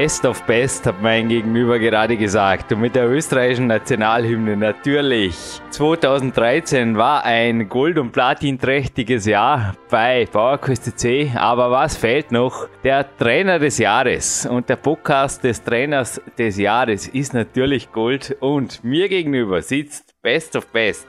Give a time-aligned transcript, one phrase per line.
[0.00, 2.70] Best of Best, hat mein Gegenüber gerade gesagt.
[2.70, 5.34] Und mit der österreichischen Nationalhymne natürlich.
[5.70, 11.32] 2013 war ein Gold- und Platinträchtiges Jahr bei PowerQuest C.
[11.34, 12.68] Aber was fehlt noch?
[12.84, 14.46] Der Trainer des Jahres.
[14.46, 18.36] Und der Podcast des Trainers des Jahres ist natürlich Gold.
[18.38, 21.08] Und mir gegenüber sitzt Best of Best.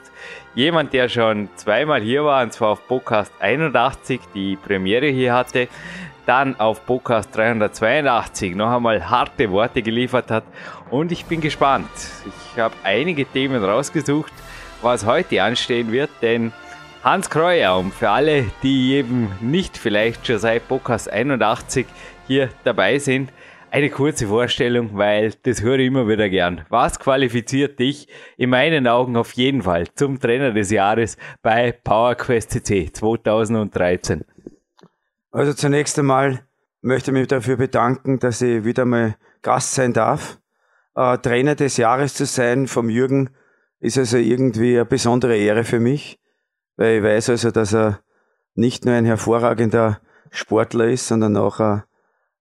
[0.56, 5.68] Jemand, der schon zweimal hier war, und zwar auf Podcast 81, die Premiere hier hatte
[6.30, 10.44] dann auf Podcast 382 noch einmal harte Worte geliefert hat.
[10.92, 11.90] Und ich bin gespannt.
[12.54, 14.32] Ich habe einige Themen rausgesucht,
[14.84, 16.54] was heute anstehen wird, denn
[17.04, 21.88] Hans Kreuer, und für alle, die eben nicht vielleicht schon seit Podcast 81
[22.28, 23.32] hier dabei sind,
[23.72, 26.62] eine kurze Vorstellung, weil das höre ich immer wieder gern.
[26.70, 28.08] Was qualifiziert dich
[28.38, 34.26] in meinen Augen auf jeden Fall zum Trainer des Jahres bei PowerQuest CC 2013?
[35.32, 36.44] Also zunächst einmal
[36.82, 40.40] möchte ich mich dafür bedanken, dass ich wieder mal Gast sein darf.
[40.96, 43.30] Äh, Trainer des Jahres zu sein vom Jürgen
[43.80, 46.20] ist also irgendwie eine besondere Ehre für mich,
[46.78, 48.00] weil ich weiß also, dass er
[48.56, 50.02] nicht nur ein hervorragender
[50.32, 51.84] Sportler ist, sondern auch ein,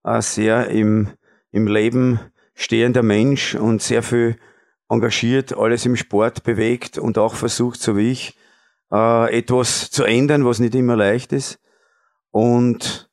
[0.03, 1.11] ein sehr im,
[1.51, 2.21] im Leben
[2.55, 4.37] stehender Mensch und sehr viel
[4.89, 8.39] engagiert, alles im Sport bewegt und auch versucht, so wie ich,
[8.91, 11.61] äh, etwas zu ändern, was nicht immer leicht ist.
[12.39, 13.11] Und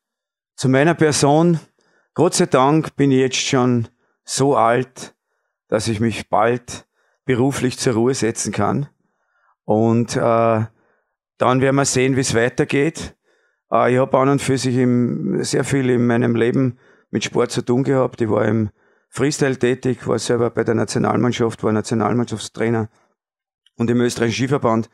[0.56, 1.59] zu meiner Person,
[2.13, 3.88] Gott sei Dank bin ich jetzt schon
[4.24, 5.16] so alt,
[5.68, 6.86] dass ich mich bald
[7.25, 8.88] beruflich zur Ruhe setzen kann.
[9.64, 10.69] Und äh, dann
[11.40, 13.16] werden wir sehen, wie es weitergeht.
[13.72, 16.78] Äh, ich habe an und für sich im, sehr viel in meinem Leben
[17.09, 18.22] mit Sport zu tun gehabt.
[18.22, 18.69] Ich war im
[19.09, 22.90] Freestyle tätig, war selber bei der Nationalmannschaft, war Nationalmannschaftstrainer
[23.75, 24.88] und im österreichischen Skiverband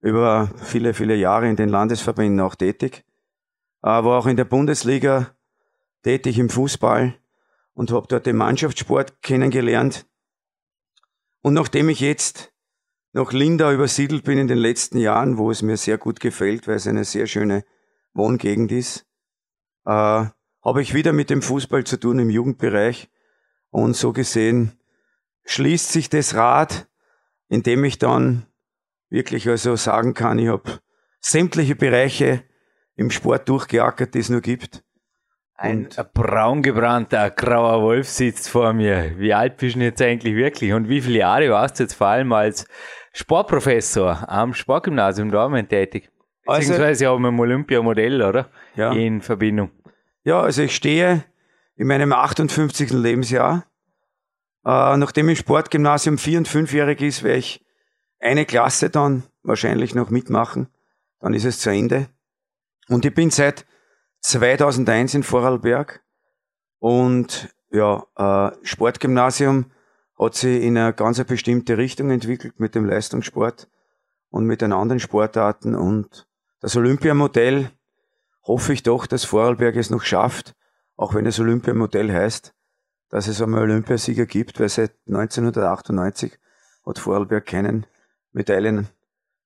[0.00, 3.04] über viele, viele Jahre in den Landesverbänden auch tätig
[3.84, 5.36] war auch in der Bundesliga
[6.02, 7.14] tätig im Fußball
[7.74, 10.06] und habe dort den Mannschaftssport kennengelernt.
[11.42, 12.52] Und nachdem ich jetzt
[13.12, 16.76] nach Linda übersiedelt bin in den letzten Jahren, wo es mir sehr gut gefällt, weil
[16.76, 17.64] es eine sehr schöne
[18.14, 19.06] Wohngegend ist,
[19.84, 23.10] äh, habe ich wieder mit dem Fußball zu tun im Jugendbereich.
[23.70, 24.78] Und so gesehen
[25.44, 26.88] schließt sich das Rad,
[27.48, 28.46] indem ich dann
[29.10, 30.80] wirklich also sagen kann, ich habe
[31.20, 32.44] sämtliche Bereiche
[32.96, 34.82] im Sport durchgeackert, die es nur gibt.
[35.56, 39.12] Ein, ein braungebrannter, grauer Wolf sitzt vor mir.
[39.18, 40.72] Wie alt bist du jetzt eigentlich wirklich?
[40.72, 42.66] Und wie viele Jahre warst du jetzt vor allem als
[43.12, 46.10] Sportprofessor am Sportgymnasium Dortmund tätig?
[46.46, 48.50] Also- Beziehungsweise also, auch mit dem Olympiamodell, oder?
[48.74, 48.92] Ja.
[48.92, 49.70] In Verbindung.
[50.24, 51.24] Ja, also ich stehe
[51.76, 52.90] in meinem 58.
[52.90, 53.64] Lebensjahr.
[54.64, 57.64] Äh, nachdem im Sportgymnasium vier- und fünfjährig ist, werde ich
[58.18, 60.68] eine Klasse dann wahrscheinlich noch mitmachen.
[61.20, 62.08] Dann ist es zu Ende.
[62.88, 63.66] Und ich bin seit
[64.20, 66.02] 2001 in Vorarlberg
[66.78, 69.70] und ja, äh, Sportgymnasium
[70.18, 73.68] hat sich in eine ganz bestimmte Richtung entwickelt mit dem Leistungssport
[74.30, 75.74] und mit den anderen Sportarten.
[75.74, 76.26] Und
[76.60, 77.70] das Olympiamodell
[78.44, 80.54] hoffe ich doch, dass Vorarlberg es noch schafft,
[80.96, 82.54] auch wenn es Olympiamodell heißt,
[83.08, 86.38] dass es einmal Olympiasieger gibt, weil seit 1998
[86.86, 87.86] hat Vorarlberg keinen
[88.32, 88.88] Medaillen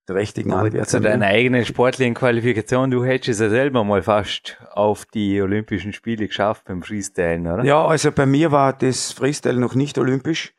[0.08, 0.88] trächtigen Anwärter.
[0.88, 5.92] Zu deiner eigenen sportlichen Qualifikation, du hättest es ja selber mal fast auf die Olympischen
[5.92, 7.64] Spiele geschafft beim Freestyle, oder?
[7.64, 10.54] Ja, also bei mir war das Freestyle noch nicht olympisch,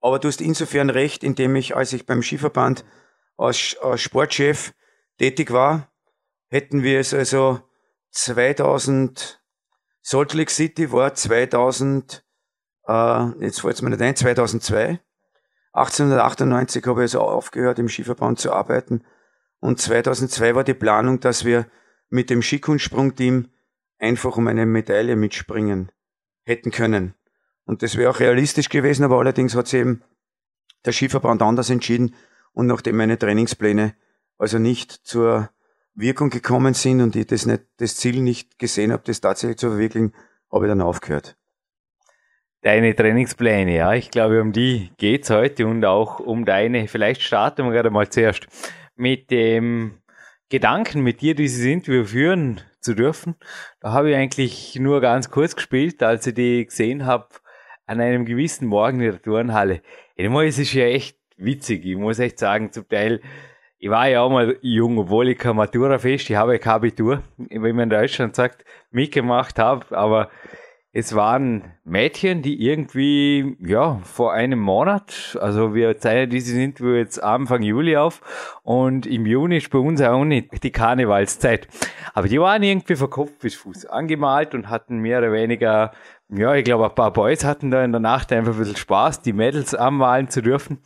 [0.00, 2.84] aber du hast insofern recht, indem ich, als ich beim Skiverband
[3.38, 4.74] als, als Sportchef
[5.18, 5.90] tätig war,
[6.48, 7.60] hätten wir es also
[8.10, 9.40] 2000,
[10.02, 12.22] Salt Lake City war 2000,
[12.86, 15.00] äh, jetzt fällt es mir nicht ein, 2002
[15.72, 19.04] 1898 habe ich also aufgehört, im Skiverband zu arbeiten.
[19.60, 21.66] Und 2002 war die Planung, dass wir
[22.08, 23.48] mit dem Skikundstsprungteam
[23.98, 25.92] einfach um eine Medaille mitspringen
[26.44, 27.14] hätten können.
[27.64, 30.02] Und das wäre auch realistisch gewesen, aber allerdings hat sich eben
[30.84, 32.14] der Skiverband anders entschieden
[32.52, 33.94] und nachdem meine Trainingspläne
[34.38, 35.50] also nicht zur
[35.94, 39.68] Wirkung gekommen sind und ich das, nicht, das Ziel nicht gesehen habe, das tatsächlich zu
[39.68, 40.14] verwirklichen,
[40.50, 41.36] habe ich dann aufgehört.
[42.62, 46.88] Deine Trainingspläne, ja, ich glaube, um die geht's heute und auch um deine.
[46.88, 48.46] Vielleicht starten wir gerade mal zuerst
[48.96, 50.02] mit dem
[50.50, 53.36] Gedanken, mit dir dieses Interview führen zu dürfen.
[53.80, 57.28] Da habe ich eigentlich nur ganz kurz gespielt, als ich die gesehen habe
[57.86, 59.80] an einem gewissen Morgen in der Turnhalle.
[60.16, 61.86] Es ist ja echt witzig.
[61.86, 63.22] Ich muss echt sagen, zum Teil
[63.82, 67.58] ich war ja auch mal jung, obwohl ich kein Matura-Fest, ich habe kein Abitur, wie
[67.58, 70.28] man in Deutschland sagt, mitgemacht habe, aber
[70.92, 76.96] es waren Mädchen, die irgendwie, ja, vor einem Monat, also wir zeigen diese sind wir
[76.96, 78.20] jetzt Anfang Juli auf
[78.64, 81.68] und im Juni ist bei uns auch nicht die Karnevalszeit.
[82.12, 85.92] Aber die waren irgendwie von Kopf bis Fuß angemalt und hatten mehr oder weniger,
[86.28, 89.22] ja, ich glaube, ein paar Boys hatten da in der Nacht einfach ein bisschen Spaß,
[89.22, 90.80] die Mädels anmalen zu dürfen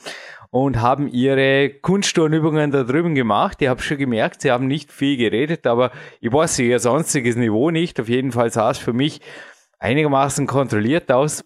[0.51, 3.63] und haben ihre Kunstturnübungen da drüben gemacht.
[3.63, 7.71] Ich habe schon gemerkt, sie haben nicht viel geredet, aber ich weiß ihr sonstiges Niveau
[7.71, 7.99] nicht.
[7.99, 9.21] Auf jeden Fall es für mich
[9.85, 11.45] einigermaßen kontrolliert aus,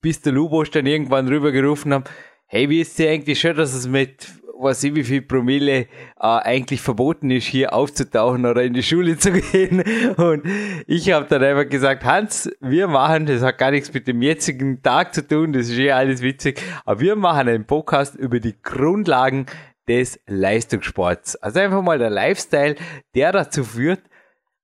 [0.00, 2.10] bis der Lubosch dann irgendwann rübergerufen hat,
[2.46, 4.28] hey, wie ist dir eigentlich schon, dass es mit
[4.58, 5.86] weiß ich, wie viel Promille äh,
[6.18, 9.84] eigentlich verboten ist, hier aufzutauchen oder in die Schule zu gehen.
[10.16, 10.44] Und
[10.86, 14.82] ich habe dann einfach gesagt, Hans, wir machen, das hat gar nichts mit dem jetzigen
[14.82, 18.54] Tag zu tun, das ist eh alles witzig, aber wir machen einen Podcast über die
[18.62, 19.44] Grundlagen
[19.86, 21.36] des Leistungssports.
[21.36, 22.76] Also einfach mal der Lifestyle,
[23.14, 24.00] der dazu führt,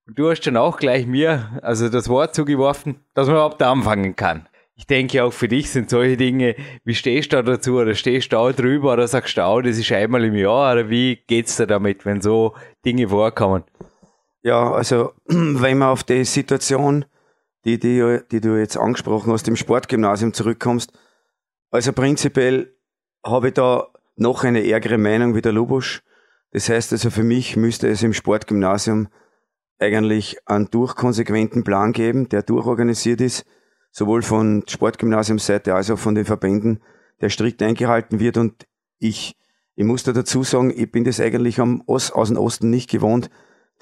[0.06, 4.48] du hast dann auch gleich mir, also das Wort zugeworfen, dass man überhaupt anfangen kann
[4.82, 8.32] ich denke auch für dich sind solche Dinge, wie stehst du da dazu oder stehst
[8.32, 11.68] du da drüber oder sagst du das ist einmal im Jahr oder wie geht's dir
[11.68, 12.54] damit, wenn so
[12.84, 13.62] Dinge vorkommen?
[14.42, 17.04] Ja, also wenn man auf die Situation,
[17.64, 20.92] die, die, die du jetzt angesprochen hast, im Sportgymnasium zurückkommst,
[21.70, 22.74] also prinzipiell
[23.24, 26.02] habe ich da noch eine ärgere Meinung wie der Lubusch.
[26.50, 29.06] Das heißt also für mich müsste es im Sportgymnasium
[29.82, 33.44] eigentlich einen durchkonsequenten Plan geben, der durchorganisiert ist,
[33.90, 36.80] sowohl von Sportgymnasiumsseite als auch von den Verbänden,
[37.20, 38.36] der strikt eingehalten wird.
[38.36, 38.66] Und
[38.98, 39.36] ich,
[39.74, 42.90] ich muss da dazu sagen, ich bin das eigentlich am Ost, aus dem Osten nicht
[42.90, 43.30] gewohnt,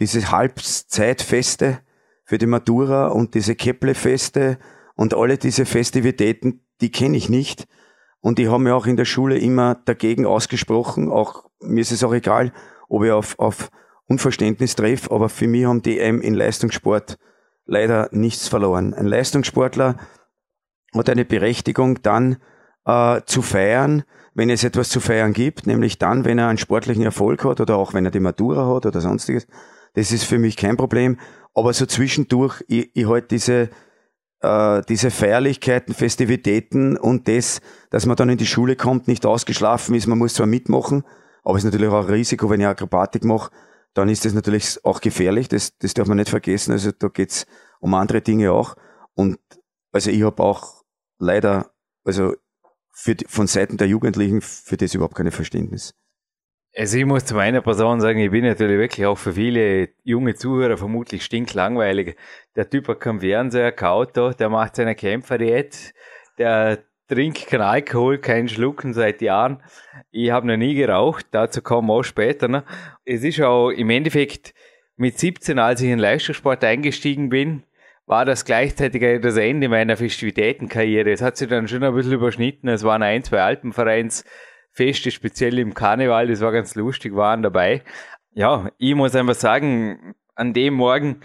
[0.01, 1.81] diese Halbzeitfeste
[2.25, 4.59] für die Matura und diese Kepple-Feste
[4.97, 7.67] und alle diese Festivitäten, die kenne ich nicht.
[8.21, 11.11] Und die haben mir auch in der Schule immer dagegen ausgesprochen.
[11.11, 12.53] Auch mir ist es auch egal,
[12.89, 13.71] ob ich auf, auf
[14.11, 17.17] Unverständnis treffe, aber für mich haben die eben in Leistungssport
[17.65, 18.93] leider nichts verloren.
[18.93, 19.97] Ein Leistungssportler
[20.93, 22.39] hat eine Berechtigung dann
[22.85, 24.03] äh, zu feiern,
[24.35, 27.77] wenn es etwas zu feiern gibt, nämlich dann, wenn er einen sportlichen Erfolg hat oder
[27.77, 29.47] auch wenn er die Matura hat oder sonstiges.
[29.95, 31.17] Das ist für mich kein Problem.
[31.55, 33.71] Aber so zwischendurch, ich, ich halt diese,
[34.41, 37.61] äh, diese Feierlichkeiten, Festivitäten und das,
[37.91, 41.05] dass man dann in die Schule kommt, nicht ausgeschlafen ist, man muss zwar mitmachen,
[41.45, 43.51] aber es ist natürlich auch ein Risiko, wenn ich Akrobatik mache,
[43.95, 46.73] dann ist das natürlich auch gefährlich, das, das darf man nicht vergessen.
[46.73, 47.47] Also da geht's
[47.81, 48.77] um andere Dinge auch.
[49.15, 49.39] Und
[49.93, 50.85] also ich habe auch
[51.19, 51.71] leider,
[52.05, 52.35] also
[52.93, 55.95] für, von Seiten der Jugendlichen für das überhaupt keine Verständnis.
[56.77, 60.37] Also ich muss zu meiner Person sagen, ich bin natürlich wirklich auch für viele junge
[60.37, 62.17] Zuhörer vermutlich stinklangweilig.
[62.55, 65.93] Der Typ hat keinen Fernseher, kein Auto, der macht seine Kämpferdiät,
[66.39, 69.63] der trinke keinen Alkohol, keinen Schlucken seit Jahren.
[70.11, 72.49] Ich habe noch nie geraucht, dazu kommen wir auch später.
[72.49, 72.65] Ne?
[73.05, 74.55] Es ist auch im Endeffekt
[74.97, 77.65] mit 17, als ich in den Leistungssport eingestiegen bin,
[78.07, 81.11] war das gleichzeitig das Ende meiner Festivitätenkarriere.
[81.11, 82.69] Es hat sich dann schon ein bisschen überschnitten.
[82.69, 87.83] Es waren ein, zwei Alpenvereinsfeste, speziell im Karneval, das war ganz lustig, waren dabei.
[88.33, 91.21] Ja, ich muss einfach sagen, an dem Morgen,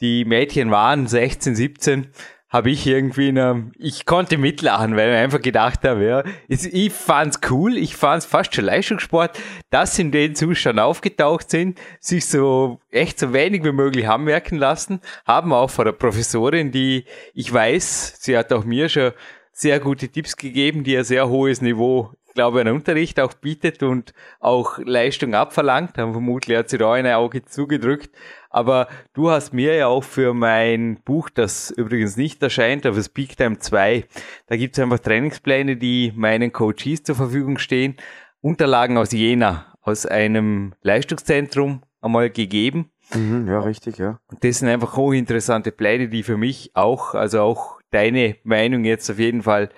[0.00, 2.08] die Mädchen waren 16, 17,
[2.52, 7.40] habe ich irgendwie eine, ich konnte mitlachen, weil ich einfach gedacht habe, ja, ich fand's
[7.50, 9.40] cool, ich fand's fast schon Leistungssport,
[9.70, 14.58] dass in den Zustand aufgetaucht sind, sich so echt so wenig wie möglich haben merken
[14.58, 19.12] lassen, haben auch von der Professorin, die ich weiß, sie hat auch mir schon
[19.52, 23.82] sehr gute Tipps gegeben, die ein sehr hohes Niveau glaube ich, einen Unterricht auch bietet
[23.82, 25.98] und auch Leistung abverlangt.
[25.98, 28.10] Dann vermutlich hat sie da ein Auge zugedrückt.
[28.52, 33.36] Aber du hast mir ja auch für mein Buch, das übrigens nicht erscheint, aber Speak
[33.36, 34.04] Time 2,
[34.46, 37.96] da gibt es einfach Trainingspläne, die meinen Coaches zur Verfügung stehen.
[38.40, 42.90] Unterlagen aus Jena, aus einem Leistungszentrum einmal gegeben.
[43.14, 44.20] Mhm, ja, richtig, ja.
[44.26, 49.10] Und das sind einfach hochinteressante Pläne, die für mich auch, also auch deine Meinung jetzt
[49.10, 49.70] auf jeden Fall,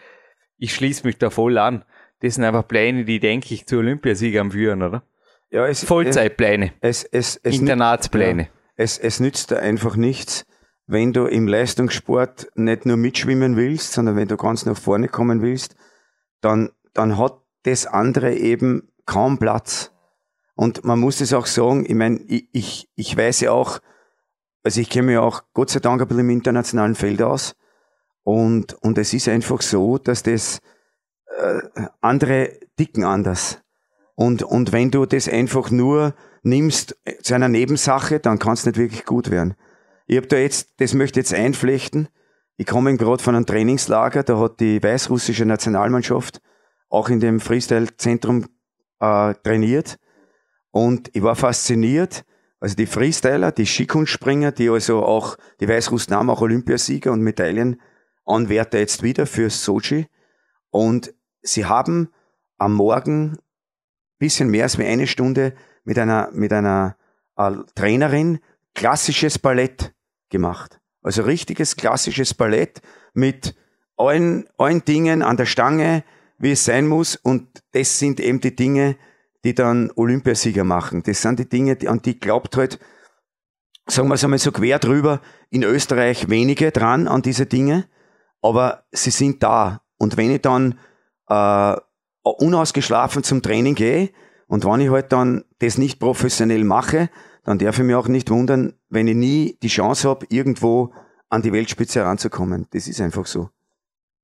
[0.58, 1.84] ich schließe mich da voll an
[2.24, 5.02] das sind einfach Pläne, die, denke ich, zu Olympiasiegern führen, oder?
[5.50, 6.72] Ja, es, Vollzeitpläne.
[6.80, 8.44] Es, es, es, Internatspläne.
[8.44, 10.46] Ja, es, es nützt da einfach nichts,
[10.86, 15.40] wenn du im Leistungssport nicht nur mitschwimmen willst, sondern wenn du ganz nach vorne kommen
[15.40, 15.76] willst,
[16.40, 19.92] dann, dann hat das andere eben kaum Platz.
[20.54, 23.80] Und man muss das auch sagen, ich meine, ich, ich, ich weiß ja auch,
[24.62, 27.56] also ich kenne mich auch Gott sei Dank ein bisschen im internationalen Feld aus.
[28.22, 30.60] Und, und es ist einfach so, dass das
[31.38, 31.60] äh,
[32.00, 33.63] andere dicken anders.
[34.14, 38.78] Und, und wenn du das einfach nur nimmst zu einer Nebensache, dann kann es nicht
[38.78, 39.54] wirklich gut werden.
[40.06, 42.08] Ich habe da jetzt, das möchte ich jetzt einflechten.
[42.56, 46.40] Ich komme gerade von einem Trainingslager, da hat die weißrussische Nationalmannschaft
[46.88, 48.46] auch in dem Freestyle-Zentrum
[49.00, 49.98] äh, trainiert.
[50.70, 52.24] Und ich war fasziniert.
[52.60, 58.78] Also die Freestyler, die Skikunstspringer, die also auch, die Weißrussen haben auch Olympiasieger und Medaillenanwärter
[58.78, 60.06] jetzt wieder für Sochi.
[60.70, 62.10] Und sie haben
[62.58, 63.36] am Morgen
[64.18, 65.54] bisschen mehr als eine Stunde
[65.84, 66.96] mit einer, mit einer
[67.36, 68.40] äh, Trainerin
[68.74, 69.94] klassisches Ballett
[70.30, 70.80] gemacht.
[71.02, 72.80] Also richtiges klassisches Ballett
[73.12, 73.54] mit
[73.96, 76.04] allen, allen Dingen an der Stange,
[76.38, 77.16] wie es sein muss.
[77.16, 78.96] Und das sind eben die Dinge,
[79.44, 81.02] die dann Olympiasieger machen.
[81.02, 82.78] Das sind die Dinge, an die glaubt halt,
[83.86, 87.86] sagen wir es einmal so quer drüber, in Österreich wenige dran an diese Dinge,
[88.40, 89.82] aber sie sind da.
[89.98, 90.78] Und wenn ich dann
[91.28, 91.76] äh,
[92.30, 94.10] unausgeschlafen zum Training gehe
[94.46, 97.10] und wenn ich halt dann das nicht professionell mache,
[97.44, 100.92] dann darf ich mich auch nicht wundern, wenn ich nie die Chance habe, irgendwo
[101.28, 102.66] an die Weltspitze heranzukommen.
[102.72, 103.50] Das ist einfach so.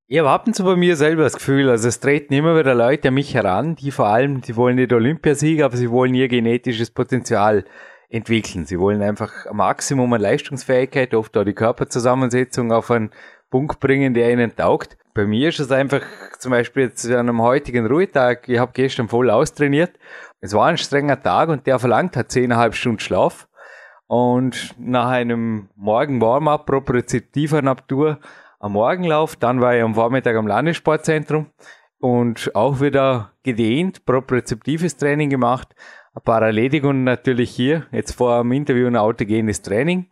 [0.07, 2.75] Ich habe ab und zu bei mir selber das Gefühl, also es treten immer wieder
[2.75, 6.26] Leute an mich heran, die vor allem, die wollen nicht Olympiasieger, aber sie wollen ihr
[6.26, 7.64] genetisches Potenzial
[8.09, 8.66] entwickeln.
[8.66, 13.11] Sie wollen einfach ein Maximum an Leistungsfähigkeit, oft auch die Körperzusammensetzung auf einen
[13.50, 14.97] Punkt bringen, der ihnen taugt.
[15.12, 16.02] Bei mir ist es einfach
[16.38, 19.99] zum Beispiel an einem heutigen Ruhetag, ich habe gestern voll austrainiert.
[20.40, 23.49] Es war ein strenger Tag und der verlangt hat zehneinhalb Stunden Schlaf.
[24.07, 28.19] Und nach einem Morgen Warm-up propriozeptiver Natur
[28.61, 31.47] am Morgenlauf, dann war ich am Vormittag am Landessportzentrum
[31.99, 35.75] und auch wieder gedehnt, propriozeptives Training gemacht,
[36.14, 40.07] ein paar Erledigungen natürlich hier, jetzt vor dem Interview ein autogenes Training.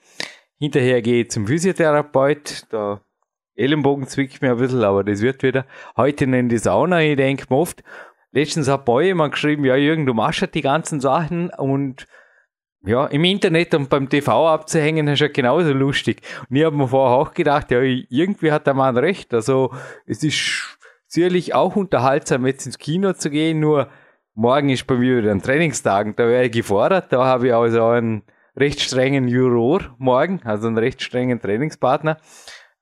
[0.59, 3.01] Hinterher gehe ich zum Physiotherapeut, da
[3.59, 5.67] Ellenbogen zwickt mir ein bisschen, aber das wird wieder.
[5.97, 7.83] Heute in die Sauna, ich denke mir oft,
[8.33, 12.07] letztens hat mir jemand geschrieben, ja Jürgen, du machst halt die ganzen Sachen und
[12.85, 16.23] ja, im Internet und beim TV abzuhängen, ist ja genauso lustig.
[16.49, 19.35] Und ich habe mir vorher auch gedacht, ja, irgendwie hat der Mann recht.
[19.35, 19.75] Also,
[20.07, 23.89] es ist sicherlich auch unterhaltsam, jetzt ins Kino zu gehen, nur
[24.35, 27.13] morgen ist bei mir wieder ein Trainingstag da wäre ich gefordert.
[27.13, 28.23] Da habe ich also einen
[28.57, 32.19] recht strengen Juror morgen, also einen recht strengen Trainingspartner,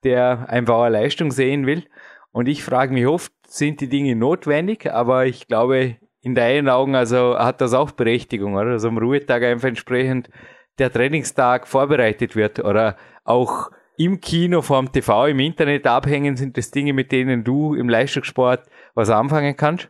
[0.06, 1.84] der einfach eine Leistung sehen will.
[2.32, 4.90] Und ich frage mich oft, sind die Dinge notwendig?
[4.92, 8.70] Aber ich glaube, in deinen Augen, also hat das auch Berechtigung, oder?
[8.70, 10.30] Also am Ruhetag einfach entsprechend
[10.78, 16.70] der Trainingstag vorbereitet wird oder auch im Kino, vorm TV, im Internet abhängen, sind das
[16.70, 19.88] Dinge, mit denen du im Leistungssport was anfangen kannst?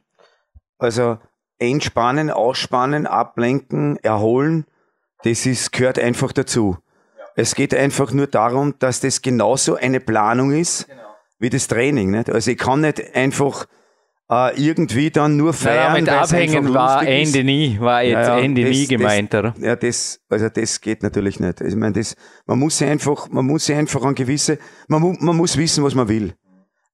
[0.78, 1.18] Also
[1.58, 4.66] entspannen, ausspannen, ablenken, erholen,
[5.24, 6.76] das ist, gehört einfach dazu.
[7.36, 11.02] Es geht einfach nur darum, dass das genauso eine Planung ist genau.
[11.38, 12.10] wie das Training.
[12.10, 12.30] Nicht?
[12.30, 13.66] Also ich kann nicht einfach
[14.30, 15.94] äh, irgendwie dann nur feiern.
[15.94, 19.54] Ja, mit Abhängen war Ende nie, war jetzt ja, Ende das, nie gemeint, das, oder?
[19.60, 21.60] Ja, das, also das geht natürlich nicht.
[21.60, 22.16] Ich meine, das,
[22.46, 26.08] man muss sich einfach, man muss einfach an gewisse, man, man muss wissen, was man
[26.08, 26.34] will.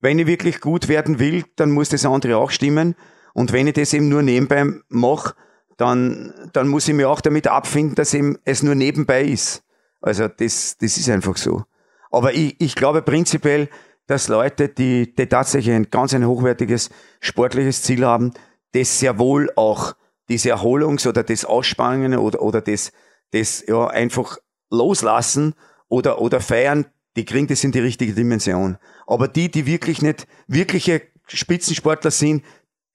[0.01, 2.97] Wenn ich wirklich gut werden will, dann muss das andere auch stimmen.
[3.33, 5.35] Und wenn ich das eben nur nebenbei mache,
[5.77, 9.63] dann, dann muss ich mir auch damit abfinden, dass eben es nur nebenbei ist.
[10.03, 11.65] Also das, das ist einfach so.
[12.11, 13.69] Aber ich, ich glaube prinzipiell,
[14.07, 16.91] dass Leute, die, die tatsächlich ein ganz ein hochwertiges
[17.21, 18.33] sportliches Ziel haben,
[18.73, 19.95] das sehr wohl auch
[20.29, 22.93] diese Erholungs- oder das Ausspannen oder, oder das,
[23.31, 24.39] das ja einfach
[24.71, 25.55] loslassen
[25.89, 28.79] oder, oder feiern, die kriegen das in die richtige Dimension.
[29.07, 32.45] Aber die, die wirklich nicht wirkliche Spitzensportler sind,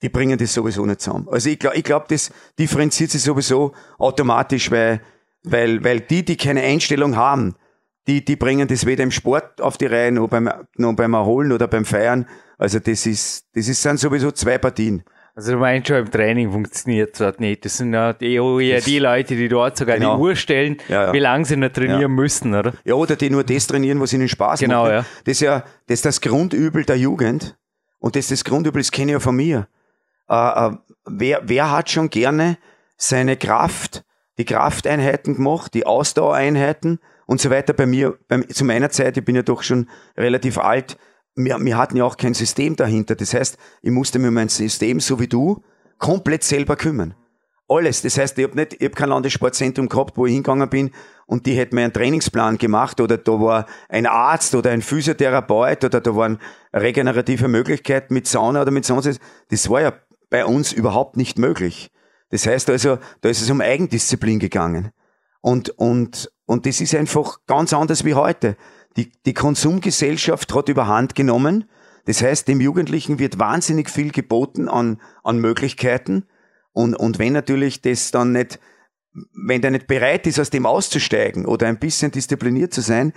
[0.01, 1.27] die bringen das sowieso nicht zusammen.
[1.29, 5.01] Also ich glaube, ich glaub, das differenziert sich sowieso automatisch, weil,
[5.43, 7.55] weil, weil die, die keine Einstellung haben,
[8.07, 11.51] die, die bringen das weder im Sport auf die Reihe, noch beim, noch beim Erholen
[11.51, 12.27] oder beim Feiern.
[12.57, 15.03] Also das ist, das ist, sind sowieso zwei Partien.
[15.35, 17.63] Also du meinst schon, im Training funktioniert das nicht.
[17.63, 20.15] Das sind ja eher die Leute, die dort sogar genau.
[20.15, 21.13] die Uhr stellen, ja, ja.
[21.13, 22.07] wie lange sie noch trainieren ja.
[22.07, 22.73] müssen, oder?
[22.85, 24.89] Ja, oder die nur das trainieren, was ihnen Spaß genau, macht.
[24.89, 25.05] Genau, ja.
[25.25, 27.55] Das ist ja, das ist das Grundübel der Jugend.
[27.99, 29.67] Und das ist das Grundübel, das kenne ich ja von mir.
[30.27, 30.71] Äh, äh,
[31.05, 32.57] wer, wer hat schon gerne
[32.95, 34.03] seine Kraft,
[34.37, 37.73] die Krafteinheiten gemacht, die Ausdauereinheiten, und so weiter.
[37.73, 40.97] Bei mir, bei, zu meiner Zeit, ich bin ja doch schon relativ alt,
[41.35, 43.13] wir, wir hatten ja auch kein System dahinter.
[43.13, 45.61] Das heißt, ich musste mir mein System, so wie du,
[45.99, 47.13] komplett selber kümmern.
[47.69, 48.01] Alles.
[48.01, 50.91] Das heißt, ich habe nicht, ich hab kein Landessportzentrum gehabt, wo ich hingegangen bin
[51.25, 55.83] und die hätten mir einen Trainingsplan gemacht oder da war ein Arzt oder ein Physiotherapeut
[55.83, 56.39] oder da waren
[56.73, 59.19] regenerative Möglichkeiten mit Sauna oder mit sonst was.
[59.49, 59.93] Das war ja
[60.29, 61.91] bei uns überhaupt nicht möglich.
[62.29, 64.91] Das heißt also, da ist es um Eigendisziplin gegangen.
[65.41, 68.57] Und, und, und das ist einfach ganz anders wie heute.
[68.97, 71.69] Die, die Konsumgesellschaft hat überhand genommen.
[72.05, 76.25] Das heißt, dem Jugendlichen wird wahnsinnig viel geboten an, an Möglichkeiten.
[76.73, 78.59] Und, und wenn natürlich das dann nicht,
[79.33, 83.13] wenn der nicht bereit ist, aus dem auszusteigen oder ein bisschen diszipliniert zu sein,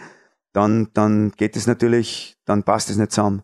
[0.52, 3.42] dann, dann geht es natürlich, dann passt es nicht zusammen.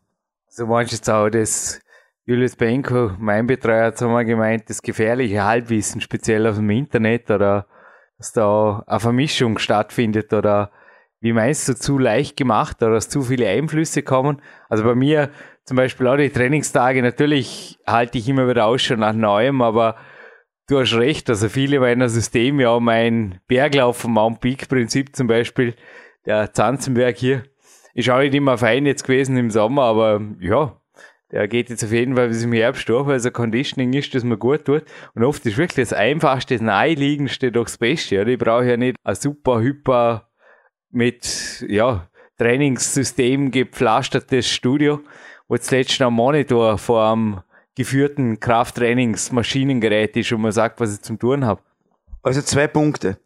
[0.48, 1.80] So meinst du jetzt auch das
[2.28, 7.30] Julius Benko, mein Betreuer, hat so mal gemeint, das gefährliche Halbwissen, speziell auf dem Internet
[7.30, 7.68] oder
[8.18, 10.72] dass da eine Vermischung stattfindet oder
[11.20, 14.42] wie meinst du, zu leicht gemacht oder dass zu viele Einflüsse kommen?
[14.68, 15.30] Also bei mir
[15.62, 19.94] zum Beispiel auch die Trainingstage, natürlich halte ich immer wieder Ausschau nach Neuem, aber
[20.66, 25.28] du hast recht, also viele meiner Systeme, ja mein Berglauf vom Mount Peak Prinzip zum
[25.28, 25.76] Beispiel,
[26.24, 27.44] der Zanzenberg hier,
[27.94, 30.76] ist auch nicht immer fein jetzt gewesen im Sommer, aber ja,
[31.32, 34.22] der geht jetzt auf jeden Fall bis im Herbst durch, weil so Conditioning ist, dass
[34.22, 34.84] man gut tut.
[35.14, 38.20] Und oft ist wirklich das Einfachste, das Naheliegendste doch das Beste.
[38.20, 38.30] Oder?
[38.30, 40.28] Ich brauche ja nicht ein super, hyper
[40.90, 45.00] mit, ja, Trainingssystem gepflastertes Studio,
[45.48, 47.40] wo zuletzt ein Monitor vor einem
[47.74, 51.62] geführten Krafttrainingsmaschinengerät ist und man sagt, was ich zum Tun habe.
[52.22, 53.18] Also zwei Punkte.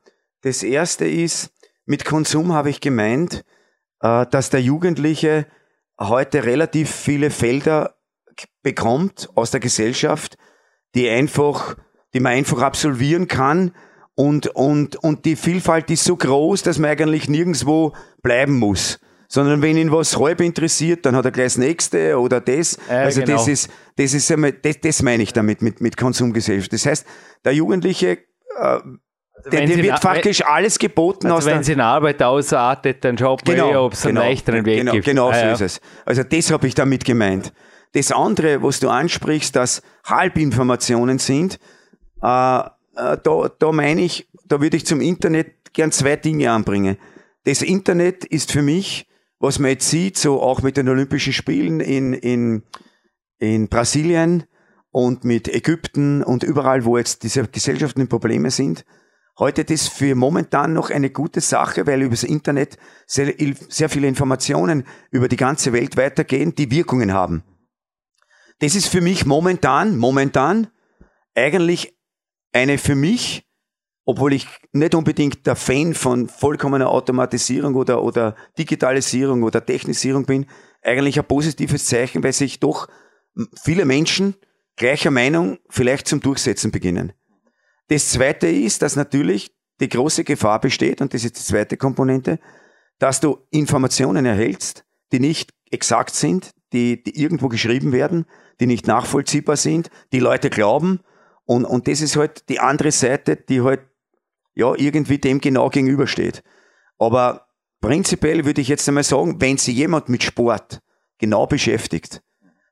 [0.43, 1.53] Das erste ist,
[1.87, 3.45] mit Konsum habe ich gemeint,
[4.01, 5.47] äh, dass der Jugendliche
[6.01, 7.97] heute relativ viele Felder
[8.63, 10.37] bekommt aus der Gesellschaft,
[10.95, 11.77] die einfach,
[12.15, 13.73] die man einfach absolvieren kann
[14.15, 18.99] und, und, und die Vielfalt ist so groß, dass man eigentlich nirgendwo bleiben muss.
[19.29, 22.79] Sondern wenn ihn was halb interessiert, dann hat er gleich das nächste oder das.
[22.89, 23.37] Äh, also genau.
[23.37, 26.73] das ist, das ist das, das meine ich damit, mit, mit Konsumgesellschaft.
[26.73, 27.07] Das heißt,
[27.45, 28.19] der Jugendliche,
[28.59, 28.81] äh,
[29.45, 33.05] Also dem sie wird faktisch alles geboten aus Also der, wenn sie in Arbeit ausartet,
[33.05, 35.05] dann schaut man eh, ob es einen leichteren Weg genau, gibt.
[35.05, 35.53] Genau Ah, so ja.
[35.53, 35.81] ist es.
[36.05, 37.53] Also das habe ich damit gemeint.
[37.93, 41.59] Das andere, was du ansprichst, dass Halbinformationen sind,
[42.23, 46.97] äh, äh, da, da meine ich, da würde ich zum Internet gern zwei Dinge anbringen.
[47.45, 49.07] Das Internet ist für mich,
[49.39, 52.63] was man jetzt sieht, so auch mit den Olympischen Spielen in, in,
[53.39, 54.45] in Brasilien
[54.91, 58.85] und mit Ägypten und überall, wo jetzt diese gesellschaftlichen Probleme sind,
[59.41, 63.35] heute das für momentan noch eine gute Sache, weil über das Internet sehr,
[63.69, 67.43] sehr viele Informationen über die ganze Welt weitergehen, die Wirkungen haben.
[68.61, 70.69] Das ist für mich momentan, momentan
[71.35, 71.97] eigentlich
[72.53, 73.49] eine für mich,
[74.05, 80.47] obwohl ich nicht unbedingt der Fan von vollkommener Automatisierung oder, oder Digitalisierung oder Technisierung bin,
[80.83, 82.89] eigentlich ein positives Zeichen, weil sich doch
[83.63, 84.35] viele Menschen
[84.77, 87.13] gleicher Meinung vielleicht zum Durchsetzen beginnen.
[87.91, 89.51] Das zweite ist, dass natürlich
[89.81, 92.39] die große Gefahr besteht, und das ist die zweite Komponente,
[93.01, 98.27] dass du Informationen erhältst, die nicht exakt sind, die, die irgendwo geschrieben werden,
[98.61, 101.01] die nicht nachvollziehbar sind, die Leute glauben.
[101.47, 103.81] Und, und das ist halt die andere Seite, die halt
[104.55, 106.45] ja irgendwie dem genau gegenübersteht.
[106.97, 107.49] Aber
[107.81, 110.81] prinzipiell würde ich jetzt einmal sagen, wenn sich jemand mit Sport
[111.19, 112.23] genau beschäftigt,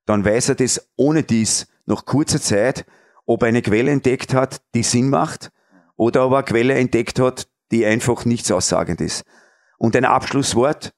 [0.07, 2.87] dann weiß er das ohne dies nach kurzer Zeit,
[3.29, 5.53] ob eine Quelle entdeckt hat, die Sinn macht,
[5.97, 9.23] oder ob eine Quelle entdeckt hat, die einfach nichts aussagend ist.
[9.77, 10.95] Und ein Abschlusswort,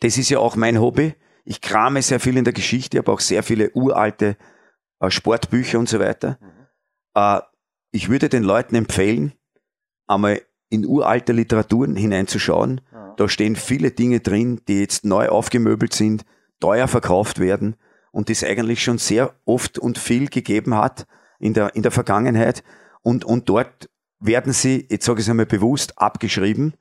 [0.00, 1.14] das ist ja auch mein Hobby.
[1.44, 4.36] Ich krame sehr viel in der Geschichte, habe auch sehr viele uralte
[5.00, 6.38] äh, Sportbücher und so weiter.
[7.14, 7.40] Äh,
[7.90, 9.32] ich würde den Leuten empfehlen,
[10.06, 12.82] einmal in uralte Literaturen hineinzuschauen.
[13.16, 16.24] Da stehen viele Dinge drin, die jetzt neu aufgemöbelt sind,
[16.60, 17.74] teuer verkauft werden
[18.12, 21.06] und das eigentlich schon sehr oft und viel gegeben hat
[21.42, 22.62] in der, in der Vergangenheit.
[23.02, 26.74] Und, und dort werden sie, jetzt sage ich es einmal bewusst, abgeschrieben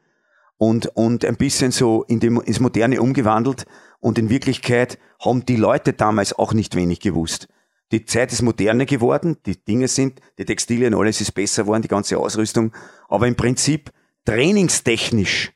[0.58, 3.66] und, und ein bisschen so in dem, ins Moderne umgewandelt.
[4.00, 7.48] Und in Wirklichkeit haben die Leute damals auch nicht wenig gewusst.
[7.92, 11.88] Die Zeit ist moderne geworden, die Dinge sind, die Textilien, alles ist besser geworden, die
[11.88, 12.72] ganze Ausrüstung.
[13.10, 13.92] Aber im Prinzip
[14.26, 15.52] trainingstechnisch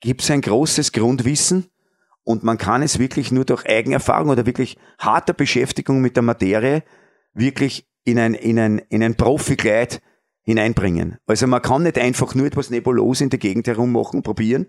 [0.00, 1.70] gibt es ein großes Grundwissen
[2.22, 6.84] und man kann es wirklich nur durch Eigenerfahrung oder wirklich harter Beschäftigung mit der Materie
[7.34, 10.00] wirklich in ein, in ein, in ein Profikleid
[10.42, 11.18] hineinbringen.
[11.26, 14.66] Also man kann nicht einfach nur etwas nebulos in der Gegend herummachen, probieren,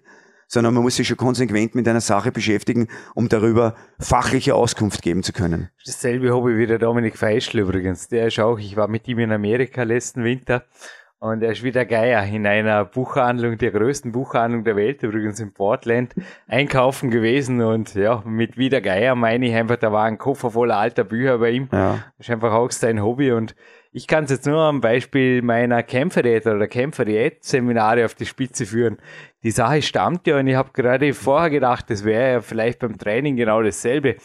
[0.48, 5.24] sondern man muss sich schon konsequent mit einer Sache beschäftigen, um darüber fachliche Auskunft geben
[5.24, 5.69] zu können.
[5.86, 8.08] Dasselbe Hobby wie der Dominik Feischl übrigens.
[8.08, 10.65] Der ist auch, ich war mit ihm in Amerika letzten Winter
[11.26, 15.40] und er ist wie der Geier in einer Buchhandlung, der größten Buchhandlung der Welt, übrigens
[15.40, 16.14] in Portland,
[16.48, 20.52] einkaufen gewesen und ja, mit wie der Geier meine ich einfach, da war ein Koffer
[20.52, 21.68] voller alter Bücher bei ihm.
[21.72, 22.04] Ja.
[22.18, 23.56] Das ist einfach auch sein Hobby und
[23.92, 28.98] ich kann es jetzt nur am Beispiel meiner Kämpferdiät oder Kämpferdiät-Seminare auf die Spitze führen.
[29.42, 33.00] Die Sache stammt ja und ich habe gerade vorher gedacht, das wäre ja vielleicht beim
[33.00, 34.18] Training genau dasselbe.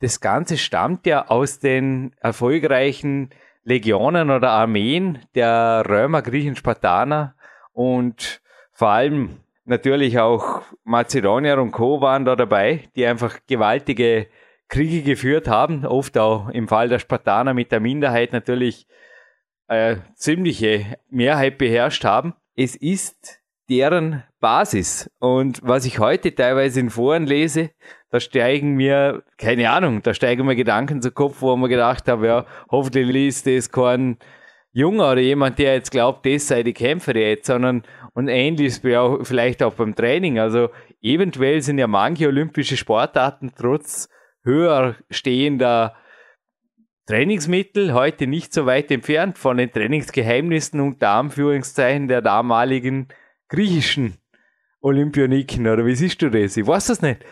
[0.00, 3.30] Das Ganze stammt ja aus den erfolgreichen
[3.62, 7.34] Legionen oder Armeen der Römer, Griechen, Spartaner
[7.72, 8.40] und
[8.72, 12.00] vor allem natürlich auch Mazedonier und Co.
[12.00, 14.28] waren da dabei, die einfach gewaltige
[14.68, 18.86] Kriege geführt haben, oft auch im Fall der Spartaner mit der Minderheit natürlich
[19.68, 22.34] äh, ziemliche Mehrheit beherrscht haben.
[22.56, 25.10] Es ist deren Basis.
[25.18, 27.70] Und was ich heute teilweise in Foren lese,
[28.10, 32.26] da steigen mir, keine Ahnung, da steigen mir Gedanken zu Kopf, wo man gedacht habe,
[32.26, 34.18] ja, hoffentlich liest das kein
[34.72, 37.82] Junger oder jemand, der jetzt glaubt, das sei die Kämpfer jetzt, sondern
[38.14, 38.80] und ähnliches
[39.22, 40.38] vielleicht auch beim Training.
[40.38, 40.70] Also
[41.00, 44.08] eventuell sind ja manche olympische Sportarten trotz
[44.44, 45.94] höher stehender
[47.06, 53.08] Trainingsmittel heute nicht so weit entfernt von den Trainingsgeheimnissen unter Anführungszeichen der damaligen
[53.48, 54.18] griechischen
[54.80, 55.66] Olympioniken.
[55.66, 56.56] Oder wie siehst du das?
[56.56, 57.24] Ich weiß das nicht.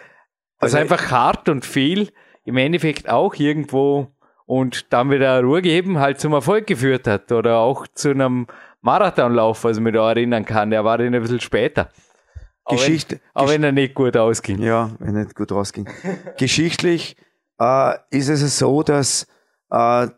[0.59, 2.11] Also, also einfach hart und viel
[2.45, 4.09] im Endeffekt auch irgendwo
[4.47, 8.47] und dann wieder Ruhe geben, halt zum Erfolg geführt hat oder auch zu einem
[8.81, 10.71] Marathonlauf, was ich mich da erinnern kann.
[10.71, 11.91] Der war dann ein bisschen später.
[12.67, 14.61] Geschichte, auch, wenn, auch wenn er nicht gut ausging.
[14.61, 15.89] Ja, wenn er nicht gut ausging.
[16.39, 17.17] Geschichtlich
[17.61, 19.27] äh, ist es so, dass
[19.71, 20.09] äh,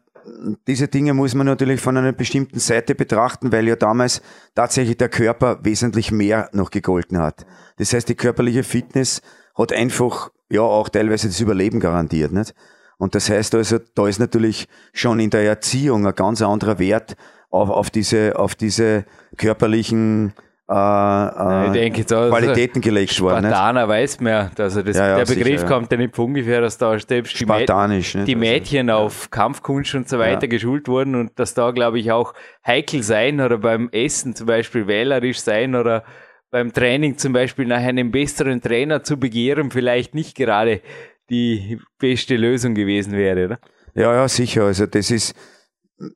[0.67, 4.23] diese Dinge muss man natürlich von einer bestimmten Seite betrachten, weil ja damals
[4.55, 7.47] tatsächlich der Körper wesentlich mehr noch gegolten hat.
[7.79, 9.23] Das heißt, die körperliche Fitness
[9.61, 12.55] hat einfach ja auch teilweise das Überleben garantiert, nicht?
[12.99, 17.17] Und das heißt also, da ist natürlich schon in der Erziehung ein ganz anderer Wert
[17.49, 19.07] auf, auf diese, auf diese
[19.39, 20.35] körperlichen
[20.71, 23.47] äh, äh, denke, Qualitäten gelegt worden.
[23.47, 26.61] Spartaner weiß mehr, also das, ja, ja, der Begriff sicher, kommt ja nicht von ungefähr,
[26.61, 31.17] dass da selbst die, Spartanisch, die Mädchen also, auf Kampfkunst und so weiter geschult wurden
[31.17, 35.75] und dass da glaube ich auch heikel sein oder beim Essen zum Beispiel wählerisch sein
[35.75, 36.05] oder
[36.51, 40.83] beim Training zum Beispiel nach einem besseren Trainer zu begehren vielleicht nicht gerade
[41.31, 43.61] die beste Lösung gewesen wäre, oder?
[43.95, 44.65] Ja, ja, sicher.
[44.65, 45.35] Also das ist,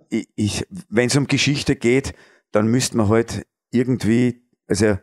[0.09, 2.15] ich, ich wenn es um Geschichte geht,
[2.53, 4.99] dann müsste man halt irgendwie, also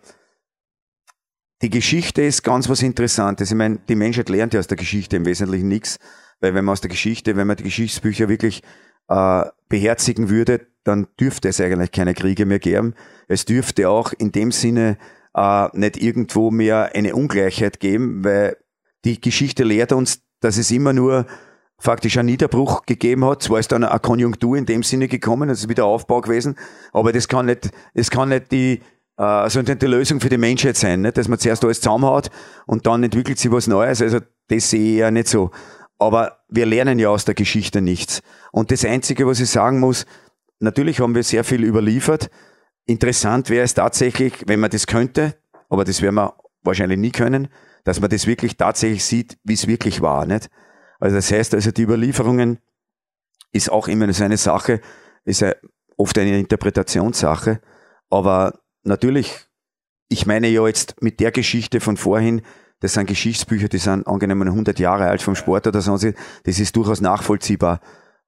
[1.61, 3.51] die Geschichte ist ganz was Interessantes.
[3.51, 5.99] Ich meine, die Menschheit lernt ja aus der Geschichte im Wesentlichen nichts,
[6.39, 8.63] weil wenn man aus der Geschichte, wenn man die Geschichtsbücher wirklich
[9.07, 12.95] äh, beherzigen würde, dann dürfte es eigentlich keine Kriege mehr geben.
[13.27, 14.97] Es dürfte auch in dem Sinne
[15.35, 18.57] äh, nicht irgendwo mehr eine Ungleichheit geben, weil
[19.05, 21.25] die Geschichte lehrt uns, dass es immer nur
[21.79, 23.41] faktisch einen Niederbruch gegeben hat.
[23.41, 26.55] Zwar ist dann eine Konjunktur in dem Sinne gekommen, es ist wieder Aufbau gewesen,
[26.93, 28.81] aber das kann nicht, das kann nicht die,
[29.17, 31.17] äh, also nicht die Lösung für die Menschheit sein, nicht?
[31.17, 32.29] dass man zuerst alles zusammenhaut
[32.67, 34.01] und dann entwickelt sich was Neues.
[34.01, 35.51] Also das sehe ich ja nicht so.
[35.97, 38.21] Aber wir lernen ja aus der Geschichte nichts.
[38.51, 40.05] Und das Einzige, was ich sagen muss,
[40.59, 42.29] natürlich haben wir sehr viel überliefert.
[42.85, 45.35] Interessant wäre es tatsächlich, wenn man das könnte,
[45.69, 47.47] aber das werden wir wahrscheinlich nie können,
[47.83, 50.25] dass man das wirklich tatsächlich sieht, wie es wirklich war.
[50.25, 50.49] Nicht?
[50.99, 52.59] Also das heißt also, die Überlieferungen
[53.51, 54.81] ist auch immer so eine Sache,
[55.25, 55.53] ist ja
[55.97, 57.61] oft eine Interpretationssache,
[58.09, 59.47] aber natürlich,
[60.09, 62.41] ich meine ja jetzt mit der Geschichte von vorhin,
[62.79, 66.13] das sind Geschichtsbücher, die sind angenommen 100 Jahre alt vom Sport oder sonst,
[66.43, 67.79] das ist durchaus nachvollziehbar.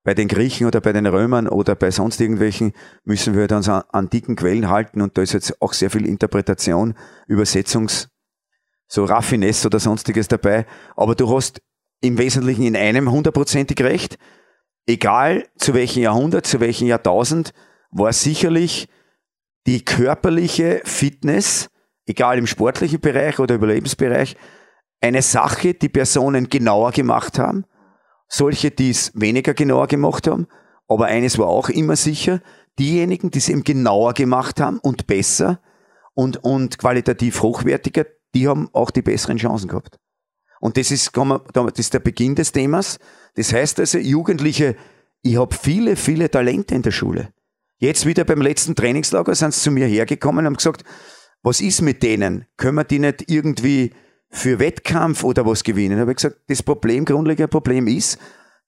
[0.04, 2.74] Bei den Griechen oder bei den Römern oder bei sonst irgendwelchen
[3.06, 6.96] müssen wir uns an antiken Quellen halten und da ist jetzt auch sehr viel Interpretation,
[7.28, 8.10] Übersetzungs,
[8.88, 10.66] so Raffinesse oder sonstiges dabei.
[10.98, 11.62] Aber du hast
[12.02, 14.18] im Wesentlichen in einem hundertprozentig recht.
[14.86, 17.54] Egal zu welchem Jahrhundert, zu welchem Jahrtausend,
[17.92, 18.90] war sicherlich
[19.66, 21.70] die körperliche Fitness,
[22.06, 24.36] egal im sportlichen Bereich oder Überlebensbereich,
[25.00, 27.66] eine Sache, die Personen genauer gemacht haben,
[28.34, 30.48] solche, die es weniger genauer gemacht haben,
[30.88, 32.42] aber eines war auch immer sicher,
[32.80, 35.62] diejenigen, die es eben genauer gemacht haben und besser
[36.16, 40.00] und, und qualitativ hochwertiger, die haben auch die besseren Chancen gehabt.
[40.60, 41.12] Und das ist,
[41.54, 42.98] das ist der Beginn des Themas.
[43.36, 44.76] Das heißt also, Jugendliche,
[45.22, 47.30] ich habe viele, viele Talente in der Schule.
[47.78, 50.84] Jetzt wieder beim letzten Trainingslager sind sie zu mir hergekommen und haben gesagt,
[51.44, 52.46] was ist mit denen?
[52.58, 53.92] Können wir die nicht irgendwie
[54.34, 55.96] für Wettkampf oder was gewinnen?
[55.96, 58.18] Da habe ich gesagt, das Problem, grundlegende Problem ist,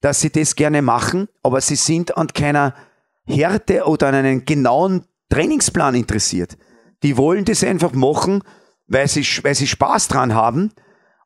[0.00, 2.74] dass sie das gerne machen, aber sie sind an keiner
[3.26, 6.56] Härte oder an einem genauen Trainingsplan interessiert.
[7.02, 8.42] Die wollen das einfach machen,
[8.86, 10.72] weil sie, weil sie Spaß dran haben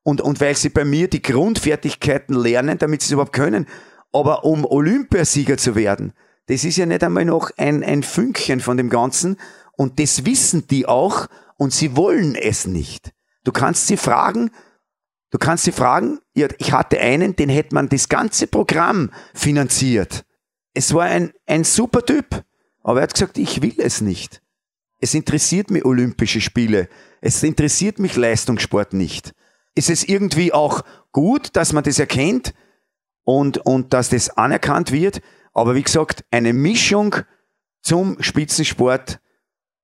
[0.02, 3.66] und, und weil sie bei mir die Grundfertigkeiten lernen, damit sie es überhaupt können.
[4.12, 6.14] Aber um Olympiasieger zu werden,
[6.46, 9.36] das ist ja nicht einmal noch ein, ein Fünkchen von dem Ganzen.
[9.76, 11.26] Und das wissen die auch
[11.58, 13.12] und sie wollen es nicht.
[13.44, 14.50] Du kannst sie fragen,
[15.30, 20.24] du kannst sie fragen, ich hatte einen, den hätte man das ganze Programm finanziert.
[20.74, 22.44] Es war ein, ein super Typ,
[22.82, 24.42] aber er hat gesagt, ich will es nicht.
[25.00, 26.88] Es interessiert mich Olympische Spiele.
[27.20, 29.34] Es interessiert mich Leistungssport nicht.
[29.74, 32.54] Ist es irgendwie auch gut, dass man das erkennt
[33.24, 35.22] und, und dass das anerkannt wird?
[35.52, 37.16] Aber wie gesagt, eine Mischung
[37.82, 39.20] zum Spitzensport,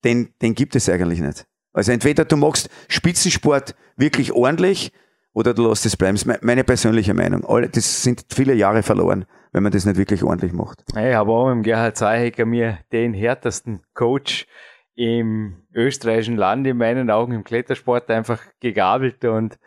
[0.05, 1.47] den, den gibt es eigentlich nicht.
[1.77, 4.93] Also entweder du machst Spitzensport wirklich ordentlich
[5.35, 6.17] oder du lässt es bleiben.
[6.17, 7.45] Das ist meine persönliche Meinung.
[7.71, 10.83] Das sind viele Jahre verloren, wenn man das nicht wirklich ordentlich macht.
[10.89, 14.47] Ich habe auch mit Gerhard Zeihecker mir den härtesten Coach
[14.95, 19.59] im österreichischen Land in meinen Augen im Klettersport einfach gegabelt und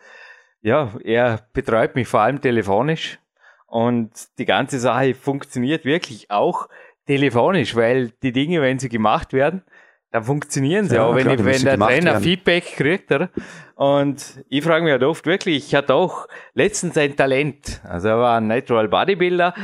[0.62, 3.20] ja, er betreut mich vor allem telefonisch
[3.68, 6.68] und die ganze Sache funktioniert wirklich auch
[7.06, 9.62] telefonisch, weil die Dinge, wenn sie gemacht werden,
[10.10, 12.22] dann funktionieren sie ja, auch, wenn, klar, ich, wenn der Trainer werden.
[12.22, 13.12] Feedback kriegt.
[13.12, 13.30] Oder?
[13.76, 17.80] Und ich frage mich halt oft wirklich, ich hatte auch letztens ein Talent.
[17.84, 19.54] Also er war ein Natural Bodybuilder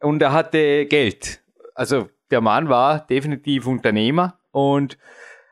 [0.00, 1.40] und er hatte Geld.
[1.74, 4.98] Also der Mann war definitiv Unternehmer und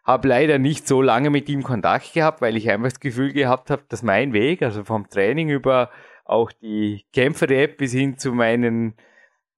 [0.05, 3.71] habe leider nicht so lange mit ihm Kontakt gehabt, weil ich einfach das Gefühl gehabt
[3.71, 5.91] habe, dass mein Weg, also vom Training über
[6.25, 8.95] auch die Kämpfer-App bis hin zu meinen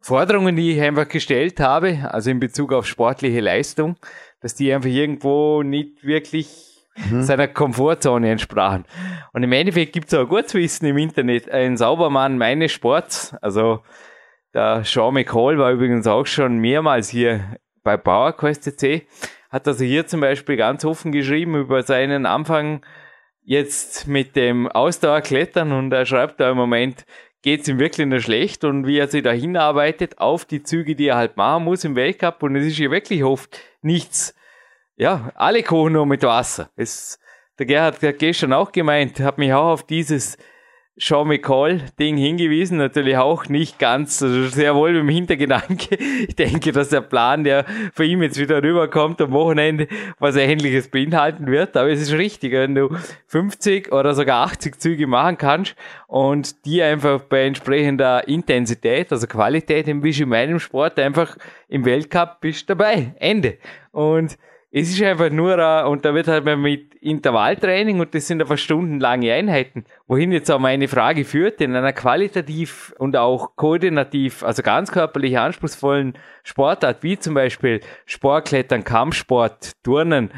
[0.01, 3.97] Forderungen, die ich einfach gestellt habe, also in Bezug auf sportliche Leistung,
[4.45, 7.23] dass die einfach irgendwo nicht wirklich mhm.
[7.23, 8.85] seiner Komfortzone entsprachen.
[9.33, 11.51] Und im Endeffekt gibt es auch Kurzwissen im Internet.
[11.51, 13.81] Ein Saubermann meines Sports, also
[14.53, 19.07] der Sean McCall war übrigens auch schon mehrmals hier bei PowerQuest CC,
[19.49, 22.85] hat also hier zum Beispiel ganz offen geschrieben über seinen Anfang
[23.45, 27.07] jetzt mit dem Ausdauerklettern und er schreibt da im Moment,
[27.45, 30.97] geht es ihm wirklich nicht schlecht und wie er sich da hinarbeitet auf die Züge,
[30.97, 34.35] die er halt machen muss im Weltcup und es ist ja wirklich oft nichts,
[34.97, 36.71] ja, alle kochen nur mit Wasser.
[36.75, 37.21] Es,
[37.59, 40.39] der Gerhard hat gestern auch gemeint, hat mich auch auf dieses
[40.97, 45.97] Sean McCall-Ding hingewiesen, natürlich auch nicht ganz, also sehr wohl im Hintergedanke.
[46.29, 49.89] Ich denke, dass der Plan, der für ihn jetzt wieder rüberkommt am Wochenende,
[50.21, 51.77] was Ähnliches beinhalten wird.
[51.77, 55.75] Aber es ist richtig, wenn du 50 oder sogar 80 Züge machen kannst
[56.07, 61.37] und die einfach bei entsprechender Intensität, also Qualität, wie in meinem Sport, einfach
[61.69, 63.15] im Weltcup bist dabei.
[63.19, 63.59] Ende.
[63.91, 64.39] Und
[64.77, 68.59] es ist einfach nur, uh, und da wird halt mit Intervalltraining und das sind einfach
[68.59, 74.65] stundenlange Einheiten, wohin jetzt auch meine Frage führt, in einer qualitativ und auch koordinativ, also
[74.65, 80.33] ganz körperlich anspruchsvollen Sportart, wie zum Beispiel Sportklettern, Kampfsport, Turnen,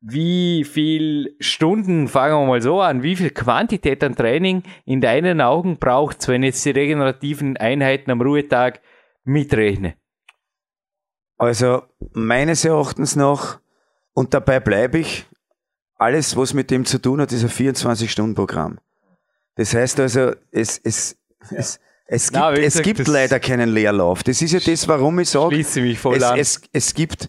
[0.00, 5.42] wie viel Stunden, fangen wir mal so an, wie viel Quantität an Training in deinen
[5.42, 8.80] Augen braucht es, wenn jetzt die regenerativen Einheiten am Ruhetag
[9.24, 9.96] mitrechne?
[11.36, 11.82] Also
[12.14, 13.60] meines Erachtens nach
[14.16, 15.26] und dabei bleibe ich,
[15.98, 18.78] alles, was mit dem zu tun hat, ist ein 24-Stunden-Programm.
[19.56, 21.16] Das heißt also, es, es,
[21.50, 21.58] ja.
[21.58, 24.22] es, es gibt, Nein, es gibt leider keinen Leerlauf.
[24.22, 25.76] Das ist ja das, warum ich sage, es,
[26.34, 27.28] es, es gibt,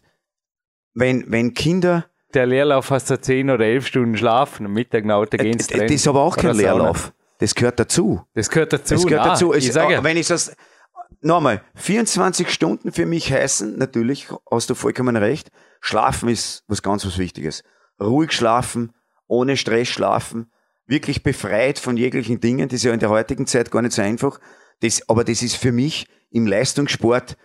[0.93, 5.15] wenn, wenn Kinder der Leerlauf hast du 10 oder 11 Stunden schlafen, am Mittag nach
[5.15, 7.11] Auto gehen Das ist aber auch kein Leerlauf.
[7.39, 8.21] Das gehört dazu.
[8.33, 8.93] Das gehört dazu.
[8.93, 9.53] Das gehört Nein, dazu.
[9.53, 10.55] Ich sage, wenn ich das,
[11.19, 17.05] nochmal, 24 Stunden für mich heißen, natürlich, hast du vollkommen recht, Schlafen ist was ganz
[17.05, 17.63] was Wichtiges.
[17.99, 18.93] Ruhig schlafen,
[19.27, 20.51] ohne Stress schlafen,
[20.85, 24.01] wirklich befreit von jeglichen Dingen, das ist ja in der heutigen Zeit gar nicht so
[24.01, 24.39] einfach.
[24.79, 27.37] Das, aber das ist für mich im Leistungssport,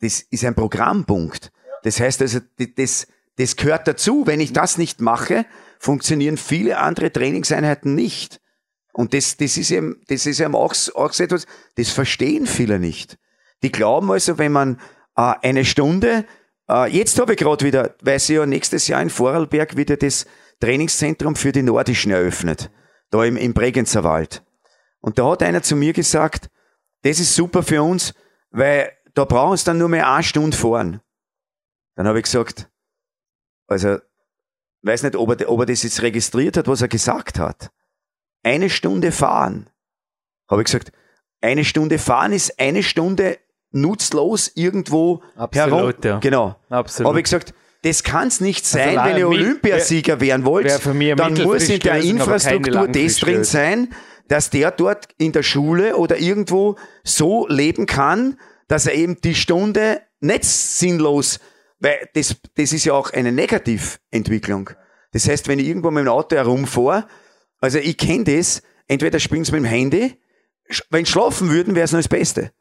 [0.00, 1.52] das ist ein Programmpunkt.
[1.82, 2.40] Das heißt also,
[2.76, 4.26] das, das gehört dazu.
[4.26, 5.46] Wenn ich das nicht mache,
[5.78, 8.40] funktionieren viele andere Trainingseinheiten nicht.
[8.92, 12.78] Und das, das ist eben, das ist eben auch, auch so etwas, das verstehen viele
[12.78, 13.18] nicht.
[13.62, 14.80] Die glauben also, wenn man
[15.16, 16.24] äh, eine Stunde
[16.86, 20.26] jetzt habe ich gerade wieder, weil sie ja nächstes Jahr in Vorarlberg wieder das
[20.60, 22.70] Trainingszentrum für die Nordischen eröffnet.
[23.10, 24.44] Da im, im Bregenzer Wald.
[25.00, 26.48] Und da hat einer zu mir gesagt,
[27.02, 28.14] das ist super für uns,
[28.50, 31.00] weil da brauchen uns dann nur mehr eine Stunde fahren.
[31.96, 32.70] Dann habe ich gesagt,
[33.66, 33.98] also,
[34.82, 37.70] weiß nicht, ob er, ob er das jetzt registriert hat, was er gesagt hat.
[38.42, 39.70] Eine Stunde fahren.
[40.48, 40.92] Habe ich gesagt,
[41.40, 43.38] eine Stunde fahren ist eine Stunde
[43.72, 45.94] nutzlos irgendwo Absolut, herum.
[46.02, 46.18] Ja.
[46.18, 46.56] Genau.
[46.68, 47.08] Absolut.
[47.08, 50.68] Habe ich gesagt, das kann es nicht also sein, also wenn ihr Olympiasieger werden wollt,
[51.18, 53.94] dann muss in der Infrastruktur das drin sein,
[54.28, 59.34] dass der dort in der Schule oder irgendwo so leben kann, dass er eben die
[59.34, 61.40] Stunde nicht sinnlos,
[61.80, 64.70] weil das, das ist ja auch eine Negativentwicklung.
[65.12, 67.06] Das heißt, wenn ich irgendwo mit dem Auto herumfahre,
[67.60, 70.20] also ich kenne das, entweder springen sie mit dem Handy,
[70.90, 72.52] wenn schlafen würden, wäre es noch das Beste.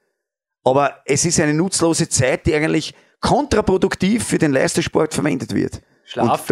[0.64, 5.82] Aber es ist eine nutzlose Zeit, die eigentlich kontraproduktiv für den Leistungssport verwendet wird.
[6.06, 6.50] Schlaf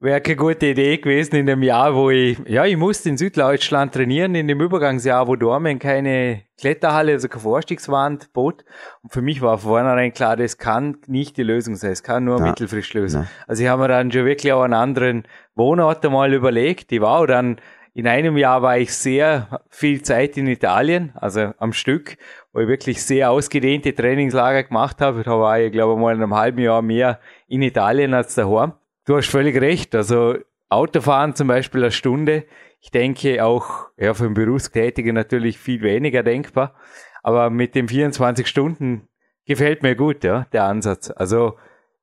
[0.00, 3.92] wäre keine gute Idee gewesen in dem Jahr, wo ich, ja, ich musste in Süddeutschland
[3.92, 8.64] trainieren, in dem Übergangsjahr, wo Dormen keine Kletterhalle, also keine Vorstiegswand bot.
[9.02, 12.36] Und für mich war vornherein klar, das kann nicht die Lösung sein, es kann nur
[12.36, 12.50] eine ja.
[12.50, 13.22] mittelfristige Lösung.
[13.22, 13.28] Ja.
[13.48, 15.24] Also ich habe mir dann schon wirklich auch einen anderen
[15.56, 16.92] Wohnort einmal überlegt.
[16.92, 17.60] Ich war auch dann
[17.94, 22.16] in einem Jahr war ich sehr viel Zeit in Italien, also am Stück,
[22.58, 25.22] wo ich wirklich sehr ausgedehnte Trainingslager gemacht habe.
[25.22, 28.72] Da war ich, glaube ich, mal in einem halben Jahr mehr in Italien als daheim.
[29.06, 29.94] Du hast völlig recht.
[29.94, 30.34] Also
[30.68, 32.46] Autofahren zum Beispiel eine Stunde.
[32.80, 36.74] Ich denke auch, ja, für einen Berufstätigen natürlich viel weniger denkbar.
[37.22, 39.06] Aber mit den 24 Stunden
[39.46, 41.12] gefällt mir gut, ja, der Ansatz.
[41.14, 41.54] Also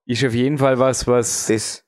[0.06, 1.48] ist auf jeden Fall was, was.
[1.48, 1.85] Das,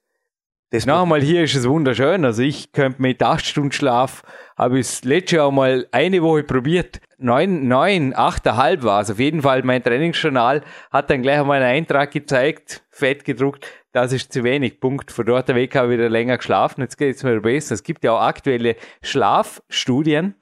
[0.69, 2.25] das noch einmal hier ist es wunderschön.
[2.25, 4.23] Also ich könnte mit acht Stunden Schlaf,
[4.57, 6.99] habe ich letztes Jahr mal eine Woche probiert.
[7.17, 9.09] Neun, neun, achteinhalb war es.
[9.09, 13.65] Auf jeden Fall mein Trainingsjournal hat dann gleich einmal einen Eintrag gezeigt, fett gedruckt.
[13.93, 14.79] Das ist zu wenig.
[14.79, 15.11] Punkt.
[15.11, 16.81] Von dort weg habe ich wieder länger geschlafen.
[16.81, 17.73] Jetzt geht es mir besser.
[17.73, 20.35] Es gibt ja auch aktuelle Schlafstudien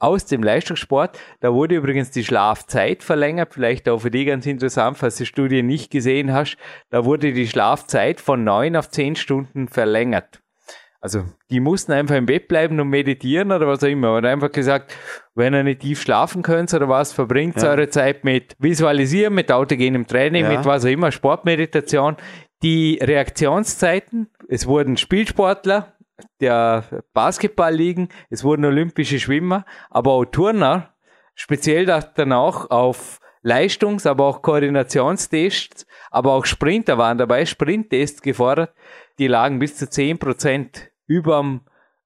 [0.00, 1.18] aus dem Leistungssport.
[1.40, 5.26] Da wurde übrigens die Schlafzeit verlängert, vielleicht auch für dich ganz interessant, falls du die
[5.26, 6.56] Studie nicht gesehen hast.
[6.88, 10.42] Da wurde die Schlafzeit von neun auf zehn Stunden verlängert.
[11.02, 14.16] Also die mussten einfach im Bett bleiben und meditieren oder was auch immer.
[14.16, 14.94] Oder einfach gesagt,
[15.34, 17.70] wenn ihr nicht tief schlafen könnt oder was, verbringt ja.
[17.70, 20.56] eure Zeit mit Visualisieren, mit autogenem Training, ja.
[20.56, 22.16] mit was auch immer, Sportmeditation.
[22.62, 25.94] Die Reaktionszeiten, es wurden Spielsportler
[26.40, 30.94] der Basketball liegen, es wurden olympische Schwimmer, aber auch Turner,
[31.34, 38.74] speziell dann auch auf Leistungs-, aber auch Koordinationstests, aber auch Sprinter waren dabei, Sprinttests gefordert,
[39.18, 41.60] die lagen bis zu 10% über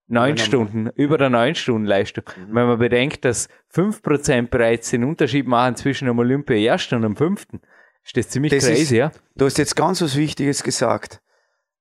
[0.07, 2.25] neun Stunden, über der neun Stunden Leistung.
[2.37, 2.55] Mhm.
[2.55, 7.17] Wenn man bedenkt, dass 5% bereits den Unterschied machen zwischen einem Olympia ersten und einem
[7.17, 7.61] fünften,
[8.05, 9.13] ist das ziemlich das crazy, ist, ja?
[9.35, 11.21] Du hast jetzt ganz was Wichtiges gesagt.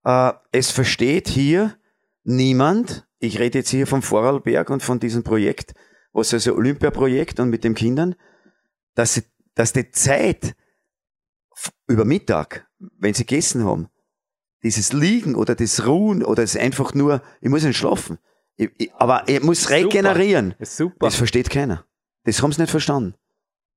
[0.05, 1.75] Uh, es versteht hier
[2.23, 5.73] niemand, ich rede jetzt hier vom Vorarlberg und von diesem Projekt,
[6.11, 8.15] was also Olympiaprojekt und mit den Kindern,
[8.95, 9.23] dass, sie,
[9.55, 10.55] dass die Zeit
[11.87, 13.87] über Mittag, wenn sie gegessen haben,
[14.63, 18.17] dieses Liegen oder das Ruhen oder das einfach nur, ich muss nicht schlafen,
[18.55, 20.51] ich, ich, aber ich muss regenerieren.
[20.51, 20.59] Super.
[20.59, 20.95] Das, ist super.
[20.99, 21.85] das versteht keiner.
[22.23, 23.15] Das haben sie nicht verstanden.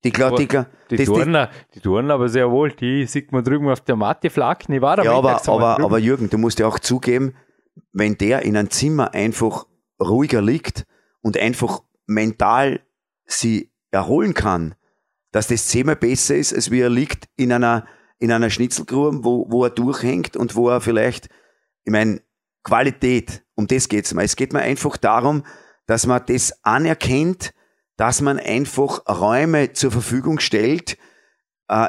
[0.04, 3.68] Die, glaub, die, die, das, Turner, die Turner aber sehr wohl, die sieht man drüben
[3.68, 6.66] auf der Matte flacken, ich war da Ja, aber, aber, aber Jürgen, du musst ja
[6.68, 7.34] auch zugeben,
[7.92, 9.66] wenn der in einem Zimmer einfach
[10.00, 10.86] ruhiger liegt
[11.22, 12.80] und einfach mental
[13.24, 14.74] sie erholen kann,
[15.32, 17.86] dass das zehnmal besser ist, als wie er liegt in einer,
[18.18, 21.28] in einer Schnitzelgrube, wo, wo er durchhängt und wo er vielleicht,
[21.84, 22.22] ich meine,
[22.62, 24.24] Qualität, um das geht's mir.
[24.24, 25.44] Es geht mir einfach darum,
[25.86, 27.54] dass man das anerkennt,
[27.96, 30.98] dass man einfach Räume zur Verfügung stellt,
[31.68, 31.88] äh,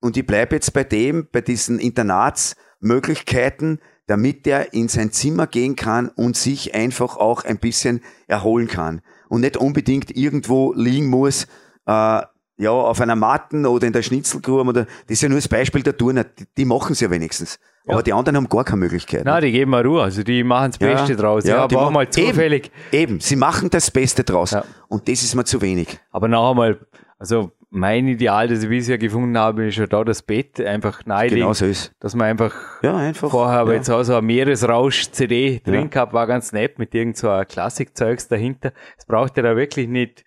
[0.00, 5.76] und ich bleibe jetzt bei dem, bei diesen Internatsmöglichkeiten, damit er in sein Zimmer gehen
[5.76, 11.44] kann und sich einfach auch ein bisschen erholen kann und nicht unbedingt irgendwo liegen muss,
[11.86, 12.22] äh,
[12.56, 15.82] ja, auf einer Matten oder in der Schnitzelgrube oder, das ist ja nur das Beispiel
[15.82, 17.58] der Turner, die, die machen es ja wenigstens.
[17.84, 17.94] Ja.
[17.94, 19.24] Aber die anderen haben gar keine Möglichkeit.
[19.24, 21.44] Nein, die geben mal Ruhe, also die machen das Beste ja, draus.
[21.44, 22.70] Ja, ja aber auch mal zufällig.
[22.92, 24.56] Eben, eben, sie machen das Beste draus.
[24.88, 25.98] Und das ist mir zu wenig.
[26.12, 26.78] Aber noch einmal,
[27.18, 31.38] also mein Ideal, das ich bisher gefunden habe, ist ja da das Bett einfach neidig.
[31.38, 31.92] Genau so ist.
[31.98, 33.78] Dass man einfach, ja, einfach vorher habe ja.
[33.78, 35.86] jetzt auch so ein Meeresrausch-CD drin ja.
[35.86, 38.72] gehabt, war ganz nett mit irgend so Klassikzeugs dahinter.
[38.96, 40.24] Es braucht ja da wirklich nicht,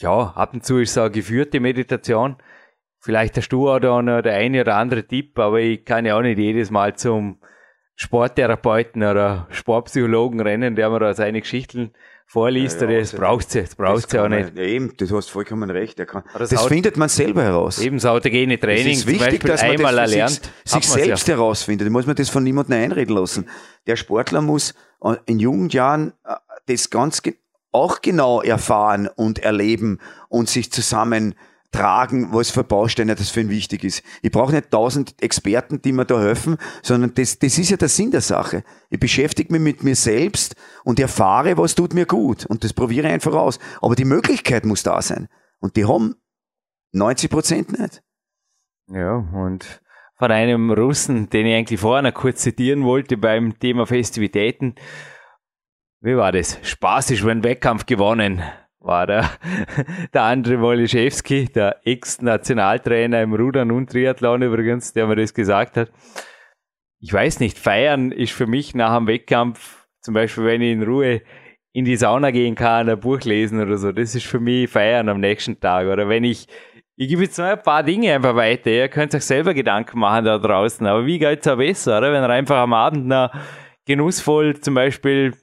[0.00, 2.36] ja, ab und zu ist so eine geführte Meditation.
[2.98, 6.16] Vielleicht hast du auch da noch der eine oder andere Tipp, aber ich kann ja
[6.16, 7.38] auch nicht jedes Mal zum
[7.94, 11.92] Sporttherapeuten oder Sportpsychologen rennen, der mir da seine Geschichten
[12.28, 14.54] vorliest, ja, ja, das brauchst du, das brauchst du auch nicht.
[14.54, 15.96] Ja, eben, du hast vollkommen recht.
[16.06, 17.78] Kann, das, das findet man selber heraus.
[17.80, 21.26] Eben das autogene Training, es ist wichtig, dass man einmal das erlernt, sich, sich selbst
[21.26, 21.34] ja.
[21.34, 21.88] herausfindet.
[21.88, 23.48] Da muss man das von niemandem einreden lassen.
[23.86, 26.34] Der Sportler muss äh, in jungen Jahren äh,
[26.66, 27.22] das ganz
[27.72, 31.34] auch genau erfahren und erleben und sich zusammen
[31.70, 34.02] tragen, was für Bausteine das für ihn wichtig ist.
[34.22, 37.88] Ich brauche nicht tausend Experten, die mir da helfen, sondern das, das ist ja der
[37.88, 38.64] Sinn der Sache.
[38.88, 42.46] Ich beschäftige mich mit mir selbst und erfahre, was tut mir gut.
[42.46, 43.58] Und das probiere ich einfach aus.
[43.82, 45.28] Aber die Möglichkeit muss da sein.
[45.60, 46.14] Und die haben
[46.92, 48.02] 90 Prozent nicht.
[48.90, 49.82] Ja, und
[50.16, 54.74] von einem Russen, den ich eigentlich vorher noch kurz zitieren wollte beim Thema Festivitäten.
[56.00, 56.58] Wie war das?
[56.62, 58.42] Spaß ist, wenn Wettkampf gewonnen
[58.88, 59.30] war der,
[60.14, 65.92] der André Woliszewski, der Ex-Nationaltrainer im Rudern und Triathlon übrigens, der mir das gesagt hat.
[66.98, 70.82] Ich weiß nicht, feiern ist für mich nach dem Wettkampf, zum Beispiel wenn ich in
[70.82, 71.22] Ruhe
[71.72, 75.08] in die Sauna gehen kann, ein Buch lesen oder so, das ist für mich feiern
[75.08, 75.86] am nächsten Tag.
[75.86, 76.48] Oder wenn ich,
[76.96, 80.24] ich gebe jetzt mal ein paar Dinge einfach weiter, ihr könnt euch selber Gedanken machen
[80.24, 82.12] da draußen, aber wie geht's auch besser, oder?
[82.12, 83.30] Wenn ihr einfach am Abend noch
[83.86, 85.34] genussvoll zum Beispiel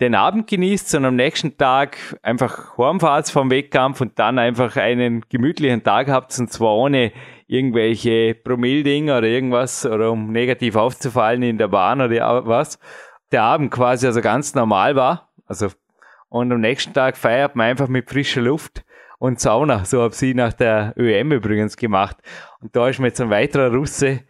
[0.00, 5.24] den Abend genießt, sondern am nächsten Tag einfach heimfahrt vom Wettkampf und dann einfach einen
[5.28, 7.12] gemütlichen Tag habt und zwar ohne
[7.46, 12.78] irgendwelche Promilldinge oder irgendwas oder um negativ aufzufallen in der Bahn oder was.
[13.30, 15.68] Der Abend quasi also ganz normal war, also
[16.28, 18.84] Und am nächsten Tag feiert man einfach mit frischer Luft
[19.18, 19.84] und Sauna.
[19.84, 22.16] So habe sie nach der ÖM übrigens gemacht.
[22.60, 24.24] Und da ist mir jetzt ein weiterer Russe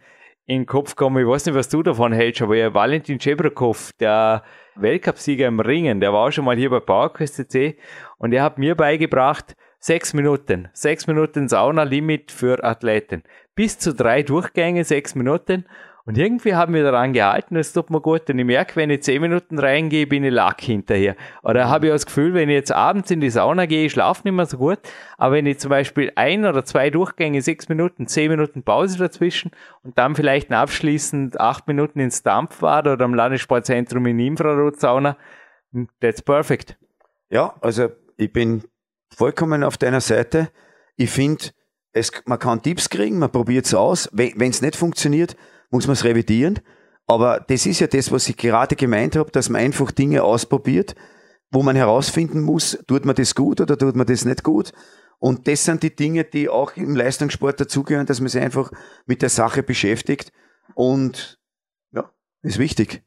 [0.45, 1.17] in den Kopf gekommen.
[1.17, 4.43] Ich weiß nicht, was du davon hältst, aber ja, Valentin Chebrokov, der
[4.75, 7.77] Weltcupsieger im Ringen, der war auch schon mal hier bei PowerQuest CC
[8.17, 13.23] und er hat mir beigebracht, sechs Minuten, sechs Minuten Sauna-Limit für Athleten.
[13.55, 15.65] Bis zu drei Durchgänge, sechs Minuten
[16.07, 18.29] und irgendwie haben wir daran gehalten, es tut mir gut.
[18.29, 21.15] Und ich merke, wenn ich zehn Minuten reingehe, bin ich lack hinterher.
[21.41, 24.21] Oder habe ich das Gefühl, wenn ich jetzt abends in die Sauna gehe, ich schlafe
[24.23, 24.77] nicht mehr so gut.
[25.17, 29.49] Aber wenn ich zum Beispiel ein oder zwei Durchgänge, sechs Minuten, zehn Minuten Pause dazwischen
[29.81, 35.17] und dann vielleicht abschließend acht Minuten ins Dampfbad oder am Landessportzentrum in Infrarotsauna,
[35.73, 36.77] hm, that's perfect.
[37.31, 38.63] Ja, also ich bin
[39.09, 40.49] vollkommen auf deiner Seite.
[40.97, 41.45] Ich finde,
[42.25, 44.07] man kann Tipps kriegen, man probiert es aus.
[44.13, 45.35] Wenn es nicht funktioniert,
[45.75, 46.61] muss man es revidieren.
[47.05, 50.95] Aber das ist ja das, was ich gerade gemeint habe, dass man einfach Dinge ausprobiert,
[51.51, 54.71] wo man herausfinden muss, tut man das gut oder tut man das nicht gut.
[55.19, 58.71] Und das sind die Dinge, die auch im Leistungssport dazugehören, dass man sich einfach
[59.05, 60.31] mit der Sache beschäftigt.
[60.75, 61.39] Und
[61.91, 62.09] ja,
[62.41, 63.03] ist wichtig.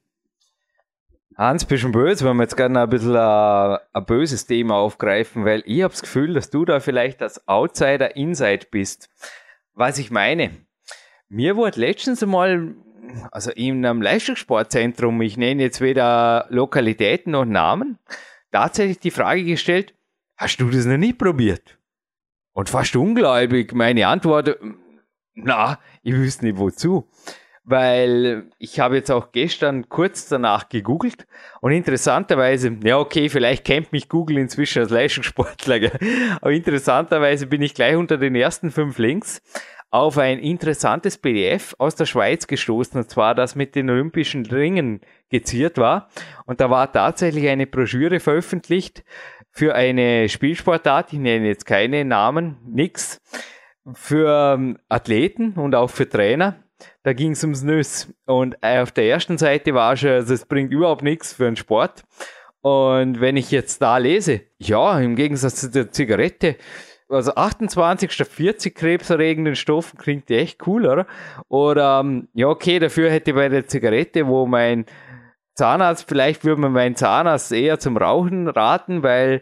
[1.36, 4.76] Hans, bist du böse, wenn wir jetzt gerne ein bisschen ein, äh, ein böses Thema
[4.76, 9.08] aufgreifen, weil ich habe das Gefühl, dass du da vielleicht als Outsider Inside bist.
[9.74, 10.50] Was ich meine,
[11.28, 12.74] mir wurde letztens einmal,
[13.30, 17.98] also in einem Leistungssportzentrum, ich nenne jetzt weder Lokalitäten noch Namen,
[18.52, 19.94] tatsächlich die Frage gestellt,
[20.36, 21.78] hast du das noch nie probiert?
[22.52, 24.58] Und fast ungläubig meine Antwort,
[25.34, 27.08] na, ich wüsste nicht wozu.
[27.70, 31.26] Weil ich habe jetzt auch gestern kurz danach gegoogelt
[31.60, 35.90] und interessanterweise, ja okay, vielleicht kennt mich Google inzwischen als Leistungssportler,
[36.40, 39.42] aber interessanterweise bin ich gleich unter den ersten fünf Links
[39.90, 45.00] auf ein interessantes PDF aus der Schweiz gestoßen, und zwar das mit den Olympischen Ringen
[45.30, 46.08] geziert war.
[46.46, 49.02] Und da war tatsächlich eine Broschüre veröffentlicht
[49.50, 53.20] für eine Spielsportart, ich nenne jetzt keine Namen, nix,
[53.94, 56.62] für ähm, Athleten und auch für Trainer.
[57.02, 58.12] Da ging es ums Nüss.
[58.26, 61.56] Und äh, auf der ersten Seite war schon, also es bringt überhaupt nichts für einen
[61.56, 62.04] Sport.
[62.60, 66.56] Und wenn ich jetzt da lese, ja, im Gegensatz zu der Zigarette,
[67.08, 71.06] also 28 statt 40 krebserregenden Stoffen klingt echt cool, oder?
[72.00, 74.86] Ähm, ja, okay, dafür hätte ich bei der Zigarette, wo mein
[75.54, 79.40] Zahnarzt, vielleicht würde man meinen Zahnarzt eher zum Rauchen raten, weil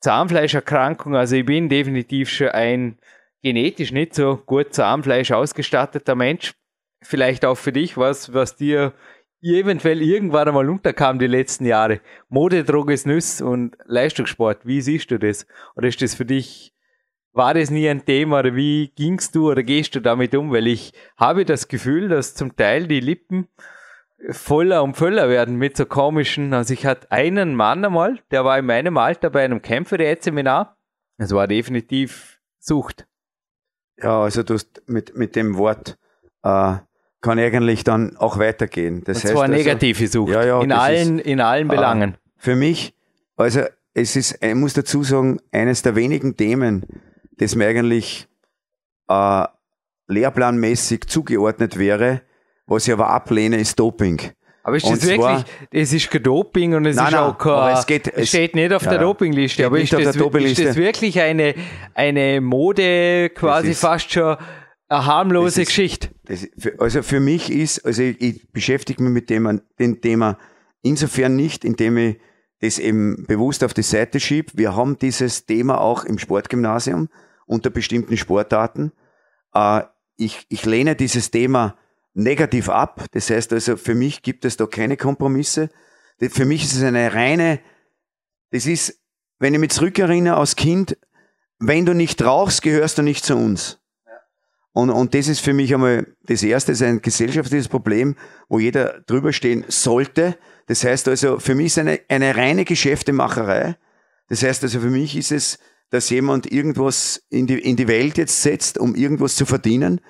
[0.00, 2.98] Zahnfleischerkrankung, also ich bin definitiv schon ein
[3.42, 6.54] genetisch nicht so gut Zahnfleisch ausgestatteter Mensch.
[7.02, 8.94] Vielleicht auch für dich, was, was dir
[9.42, 12.00] eventuell irgendwann einmal unterkam die letzten Jahre.
[12.28, 14.64] Mode, Droges, Nüss und Leistungssport.
[14.64, 15.46] Wie siehst du das?
[15.74, 16.72] Oder ist das für dich
[17.32, 20.52] war das nie ein Thema oder wie gingst du oder gehst du damit um?
[20.52, 23.48] Weil ich habe das Gefühl, dass zum Teil die Lippen
[24.30, 26.52] voller und voller werden mit so komischen.
[26.52, 30.76] Also ich hatte einen Mann einmal, der war in meinem Alter bei einem Kämpferät-Seminar.
[31.18, 33.06] Es war definitiv Sucht.
[33.98, 35.98] Ja, also du hast mit, mit dem Wort
[36.42, 36.76] äh,
[37.20, 39.02] kann eigentlich dann auch weitergehen.
[39.04, 40.32] Das, das heißt war also, negative Sucht.
[40.32, 42.14] Ja, ja, in, allen, ist, in allen äh, Belangen.
[42.14, 42.94] Äh, für mich,
[43.36, 43.62] also
[43.94, 46.86] es ist, ich muss dazu sagen, eines der wenigen Themen,
[47.38, 48.28] das mir eigentlich
[49.08, 49.44] äh,
[50.08, 52.22] lehrplanmäßig zugeordnet wäre.
[52.66, 54.20] Was ich aber ablehne, ist Doping.
[54.64, 57.76] Aber ist das und wirklich, es ist kein Doping und es nein, ist auch kein,
[57.76, 61.20] es, geht, es steht nicht auf ja, der Dopingliste, aber ist das, ist das, wirklich
[61.20, 61.54] eine,
[61.94, 64.36] eine Mode, quasi ist, fast schon
[64.88, 66.10] eine harmlose ist, Geschichte?
[66.56, 70.38] Für, also für mich ist, also ich, ich beschäftige mich mit dem, dem Thema
[70.82, 72.16] insofern nicht, indem ich
[72.62, 74.52] das eben bewusst auf die Seite schiebe.
[74.54, 77.08] Wir haben dieses Thema auch im Sportgymnasium
[77.44, 78.92] unter bestimmten Sportarten.
[79.52, 79.82] Äh,
[80.16, 81.76] ich, ich lehne dieses Thema
[82.14, 83.04] negativ ab.
[83.10, 85.70] Das heißt also, für mich gibt es da keine Kompromisse.
[86.20, 87.58] Für mich ist es eine reine,
[88.52, 89.02] das ist,
[89.40, 90.96] wenn ich mich zurückerinnere als Kind,
[91.58, 93.80] wenn du nicht rauchst, gehörst du nicht zu uns.
[94.72, 98.14] Und, und das ist für mich einmal das erste, ist ein gesellschaftliches Problem,
[98.48, 100.38] wo jeder drüber stehen sollte.
[100.66, 103.76] Das heißt also, für mich ist eine, eine reine Geschäftemacherei.
[104.28, 105.58] Das heißt also, für mich ist es
[105.92, 110.00] dass jemand irgendwas in die, in die Welt jetzt setzt, um irgendwas zu verdienen.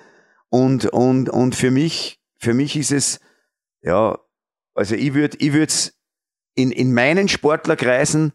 [0.49, 3.19] Und, und, und für mich, für mich ist es,
[3.83, 4.17] ja,
[4.75, 5.99] also ich würde, ich würde es
[6.55, 8.33] in, in meinen Sportlerkreisen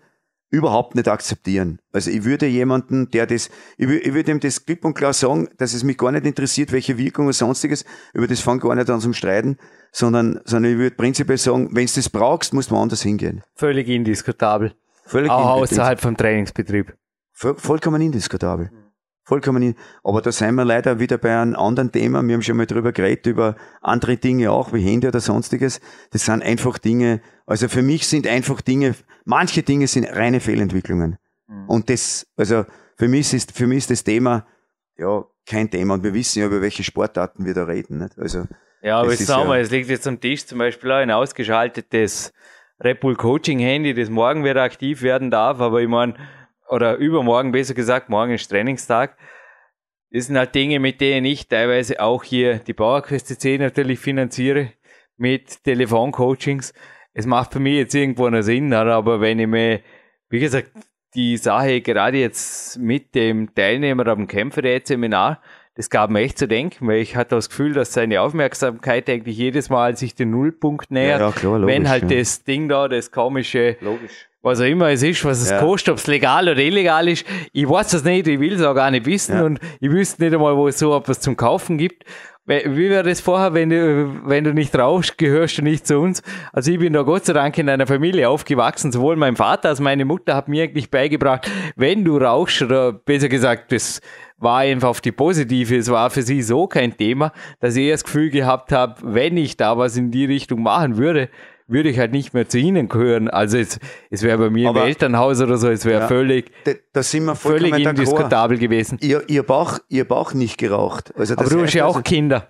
[0.49, 1.79] überhaupt nicht akzeptieren.
[1.91, 5.13] Also ich würde jemanden, der das, ich, würde, ich würde ihm das klipp und klar
[5.13, 8.75] sagen, dass es mich gar nicht interessiert, welche Wirkung oder sonstiges, über das fangen gar
[8.75, 9.57] nicht an zum Streiten,
[9.91, 13.43] sondern, sondern ich würde prinzipiell sagen, wenn du das brauchst, musst du woanders hingehen.
[13.55, 14.73] Völlig indiskutabel.
[15.05, 16.93] Völlig Auch außerhalb vom Trainingsbetrieb
[17.37, 18.71] vollkommen indiskutabel.
[19.28, 19.75] Vollkommen in.
[20.03, 22.23] Aber da sind wir leider wieder bei einem anderen Thema.
[22.23, 25.82] Wir haben schon mal drüber geredet, über andere Dinge auch, wie Hände oder sonstiges.
[26.11, 31.17] Das sind einfach Dinge, also für mich sind einfach Dinge, manche Dinge sind reine Fehlentwicklungen.
[31.47, 31.69] Mhm.
[31.69, 32.65] Und das, also
[32.95, 34.47] für mich ist, für mich ist das Thema,
[34.97, 35.95] ja, kein Thema.
[35.95, 37.99] Und wir wissen ja, über welche Sportarten wir da reden.
[37.99, 38.17] Nicht?
[38.17, 38.45] Also,
[38.82, 42.32] ja, aber jetzt sagen wir, es liegt jetzt am Tisch zum Beispiel auch ein ausgeschaltetes
[42.82, 46.13] Red Bull Coaching Handy, das morgen wieder aktiv werden darf, aber ich meine,
[46.70, 49.18] oder übermorgen besser gesagt, morgen ist Trainingstag.
[50.11, 54.74] Das sind halt Dinge, mit denen ich teilweise auch hier die Bauerquest C natürlich finanziere,
[55.18, 56.74] mit Telefoncoachings.
[57.13, 59.82] Es macht für mich jetzt irgendwo einen Sinn, aber wenn ich mir,
[60.30, 60.72] wie gesagt,
[61.15, 65.41] die Sache gerade jetzt mit dem Teilnehmer am Kämpferät-Seminar,
[65.78, 69.38] das gab mir echt zu denken, weil ich hatte das Gefühl, dass seine Aufmerksamkeit eigentlich
[69.38, 72.17] jedes Mal sich den Nullpunkt nähert, ja, ja, klar, logisch, wenn halt ja.
[72.17, 74.28] das Ding da, das komische, logisch.
[74.41, 77.69] was auch immer es ist, was es kostet, ob es legal oder illegal ist, ich
[77.69, 80.57] weiß das nicht, ich will es auch gar nicht wissen und ich wüsste nicht einmal,
[80.57, 82.03] wo es so etwas zum Kaufen gibt.
[82.47, 86.23] Wie wäre das vorher, wenn du, wenn du nicht rauchst, gehörst du nicht zu uns?
[86.53, 88.93] Also ich bin da Gott sei Dank in einer Familie aufgewachsen.
[88.93, 93.27] Sowohl mein Vater als meine Mutter hat mir eigentlich beigebracht, wenn du rauchst, oder besser
[93.27, 93.99] gesagt, das
[94.37, 98.05] war einfach auf die positive, es war für sie so kein Thema, dass ich das
[98.05, 101.27] Gefühl gehabt habe, wenn ich da was in die Richtung machen würde,
[101.68, 103.30] würde ich halt nicht mehr zu ihnen gehören.
[103.30, 106.51] Also es, es wäre bei mir Aber im Elternhaus oder so, es wäre ja, völlig,
[106.93, 108.97] da, sind wir völlig indiskutabel gewesen.
[109.01, 111.13] Ihr, ihr, Bauch, ihr Bauch nicht geraucht.
[111.18, 112.47] Also das Aber du hast ja auch also, Kinder.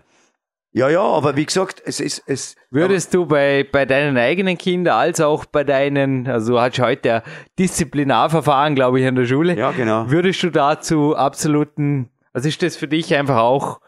[0.74, 2.56] Ja, ja, aber wie gesagt, es ist es.
[2.70, 7.14] Würdest du bei, bei deinen eigenen Kindern als auch bei deinen, also du hast heute
[7.14, 7.22] ein
[7.58, 9.58] Disziplinarverfahren, glaube ich, in der Schule.
[9.58, 10.12] Ja, genau.
[10.12, 13.80] Würdest du dazu absoluten, also ist das für dich einfach auch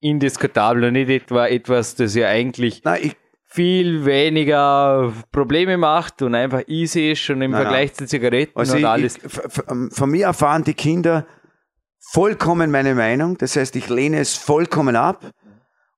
[0.00, 3.16] indiskutabel und nicht etwa etwas, das ja eigentlich Nein, ich,
[3.52, 7.98] viel weniger Probleme macht und einfach easy ist und im nein, Vergleich nein.
[7.98, 9.18] zu Zigaretten also und ich, alles.
[9.18, 11.26] Ich, von mir erfahren die Kinder
[11.98, 13.36] vollkommen meine Meinung.
[13.36, 15.30] Das heißt, ich lehne es vollkommen ab.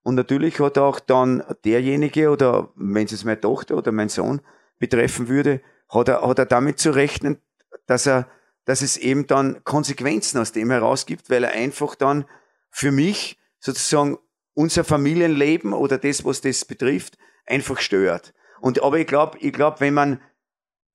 [0.02, 4.40] Und natürlich hat auch dann derjenige oder wenn es meine Tochter oder mein Sohn
[4.78, 7.38] betreffen würde, hat er, hat er damit zu rechnen,
[7.86, 8.26] dass er,
[8.64, 12.26] dass es eben dann Konsequenzen aus dem heraus gibt, weil er einfach dann
[12.70, 14.18] für mich sozusagen
[14.55, 17.16] unser Familienleben oder das, was das betrifft,
[17.47, 18.34] einfach stört.
[18.61, 20.20] Und aber ich glaube, ich glaube, wenn man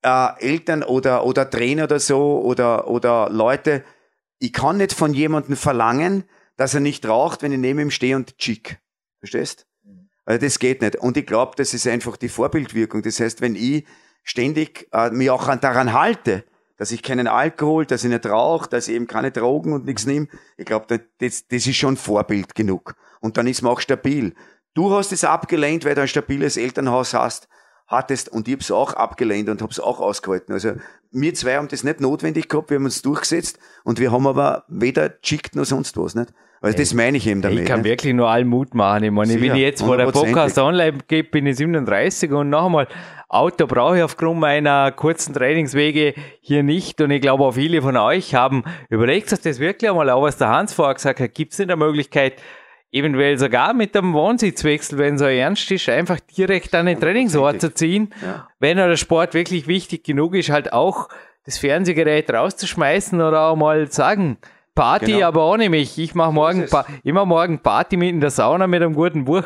[0.02, 3.84] äh, Eltern oder oder Trainer oder so oder oder Leute,
[4.38, 6.24] ich kann nicht von jemandem verlangen,
[6.56, 8.80] dass er nicht raucht, wenn ich neben ihm stehe und chick.
[9.18, 9.66] Verstehst?
[10.24, 10.96] Also das geht nicht.
[10.96, 13.02] Und ich glaube, das ist einfach die Vorbildwirkung.
[13.02, 13.84] Das heißt, wenn ich
[14.22, 16.44] ständig äh, mich auch daran halte,
[16.76, 20.06] dass ich keinen Alkohol, dass ich nicht rauche, dass ich eben keine Drogen und nichts
[20.06, 20.86] nehme, ich glaube,
[21.18, 22.94] das, das ist schon Vorbild genug.
[23.20, 24.34] Und dann ist man auch stabil.
[24.74, 27.48] Du hast es abgelehnt, weil du ein stabiles Elternhaus hast,
[27.90, 30.52] hattest und ich habe es auch abgelehnt und habe es auch ausgehalten.
[30.52, 30.74] Also
[31.10, 34.64] wir zwei haben das nicht notwendig gehabt, wir haben uns durchgesetzt und wir haben aber
[34.68, 36.32] weder geschickt noch sonst was, nicht?
[36.62, 37.60] Also das meine ich eben damit.
[37.60, 37.90] Ich kann nicht?
[37.90, 39.04] wirklich nur allen Mut machen.
[39.04, 42.66] Ich meine, wenn ich jetzt, wo der Podcast online geht, bin ich 37 und noch
[42.66, 42.86] einmal
[43.30, 47.00] Auto brauche ich aufgrund meiner kurzen Trainingswege hier nicht.
[47.00, 50.36] Und ich glaube auch viele von euch haben überlegt, dass das wirklich einmal auch was
[50.36, 52.34] der Hans vorher gesagt hat, gibt es nicht eine Möglichkeit,
[52.92, 57.72] eventuell sogar mit dem Wohnsitzwechsel, wenn so ernst ist, einfach direkt an den Trainingsort zu
[57.72, 58.12] ziehen.
[58.22, 58.48] Ja.
[58.58, 61.08] Wenn der Sport wirklich wichtig genug ist, halt auch
[61.44, 64.38] das Fernsehgerät rauszuschmeißen oder auch mal sagen,
[64.74, 65.26] Party, genau.
[65.26, 65.98] aber ohne mich.
[65.98, 66.66] Ich mache morgen,
[67.02, 69.44] immer morgen Party mit in der Sauna mit einem guten Buch.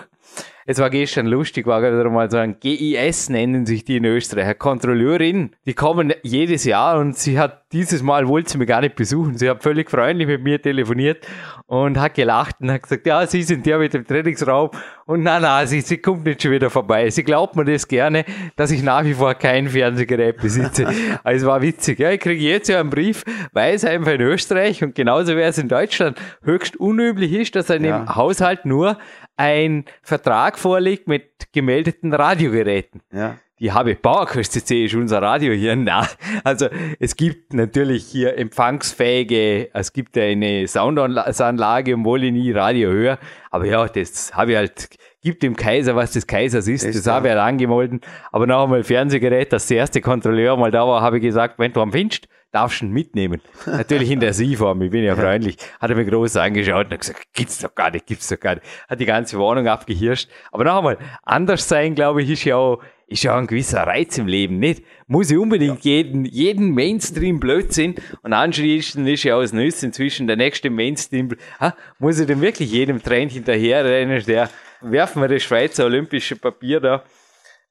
[0.66, 4.44] Es war gestern lustig, war gerade mal so ein GIS nennen sich die in Österreich,
[4.44, 5.50] eine Kontrolleurin.
[5.66, 9.36] Die kommen jedes Jahr und sie hat dieses Mal wollte sie mich gar nicht besuchen.
[9.36, 11.26] Sie hat völlig freundlich mit mir telefoniert
[11.66, 14.70] und hat gelacht und hat gesagt, ja, Sie sind der mit dem Trainingsraum
[15.06, 17.10] und na, na, sie, sie kommt nicht schon wieder vorbei.
[17.10, 18.24] Sie glaubt mir das gerne,
[18.56, 20.86] dass ich nach wie vor kein Fernsehgerät besitze.
[21.24, 21.98] also es war witzig.
[21.98, 23.22] Ja, ich kriege jetzt ja einen Brief,
[23.52, 27.68] weil es einfach in Österreich und genauso wie es in Deutschland höchst unüblich ist, dass
[27.68, 28.14] in ja.
[28.14, 28.96] Haushalt nur
[29.36, 33.00] ein Vertrag vorliegt mit gemeldeten Radiogeräten.
[33.12, 33.36] Ja.
[33.60, 35.76] Die habe Bauerkost CC ist unser Radio hier.
[35.76, 36.08] Na,
[36.42, 36.68] also
[36.98, 43.18] es gibt natürlich hier empfangsfähige, es gibt eine Soundanlage, obwohl ich nie Radio höre.
[43.50, 44.88] Aber ja, das habe ich halt,
[45.22, 46.82] gibt dem Kaiser, was des Kaisers ist.
[46.84, 48.04] ist das habe ich halt angemeldet.
[48.32, 51.80] Aber noch einmal Fernsehgerät, der erste Kontrolleur mal da war, habe ich gesagt, wenn du
[51.80, 53.40] am findest, darfst du ihn mitnehmen.
[53.66, 55.56] Natürlich in der Sie-Form, ich bin ja freundlich.
[55.80, 58.54] Hat er mir groß angeschaut und hat gesagt, gibt's doch gar nicht, gibt's doch gar
[58.54, 58.66] nicht.
[58.88, 60.28] Hat die ganze Wohnung abgehirscht.
[60.52, 63.82] Aber noch einmal, anders sein, glaube ich, ist ja auch, ist ja auch ein gewisser
[63.82, 64.84] Reiz im Leben, nicht?
[65.06, 65.92] Muss ich unbedingt ja.
[65.92, 71.30] jeden, jeden Mainstream-Blödsinn und anschließend ist ja aus Nüss inzwischen der nächste Mainstream,
[71.60, 74.48] ha, muss ich denn wirklich jedem Trend hinterherrennen, der
[74.80, 77.04] werfen wir das Schweizer olympische Papier da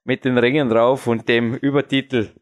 [0.04, 2.34] mit den Ringen drauf und dem Übertitel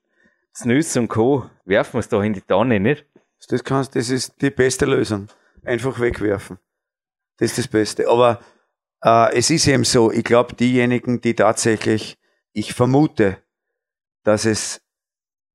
[0.55, 1.49] Snus und Co.
[1.65, 3.07] werfen wir es doch in die Tonne, nicht?
[3.49, 5.29] Das, kannst, das ist die beste Lösung.
[5.65, 6.59] einfach wegwerfen.
[7.39, 8.09] Das ist das Beste.
[8.09, 8.41] Aber
[9.03, 12.19] äh, es ist eben so, ich glaube, diejenigen, die tatsächlich,
[12.53, 13.39] ich vermute,
[14.23, 14.83] dass es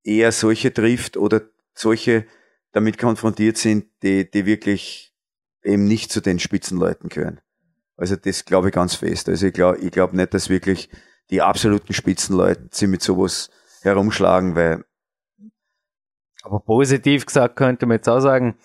[0.04, 1.42] eher solche trifft oder
[1.74, 2.26] solche
[2.72, 5.14] damit konfrontiert sind, die, die wirklich
[5.64, 7.42] eben nicht zu den Spitzenleuten gehören.
[7.96, 9.30] Also das glaube ich ganz fest.
[9.30, 10.90] Also ich glaube ich glaub nicht, dass wirklich
[11.30, 13.50] die absoluten Spitzenleute sich mit sowas
[13.82, 14.86] herumschlagen, weil
[16.44, 18.56] aber positiv gesagt könnte man jetzt auch sagen,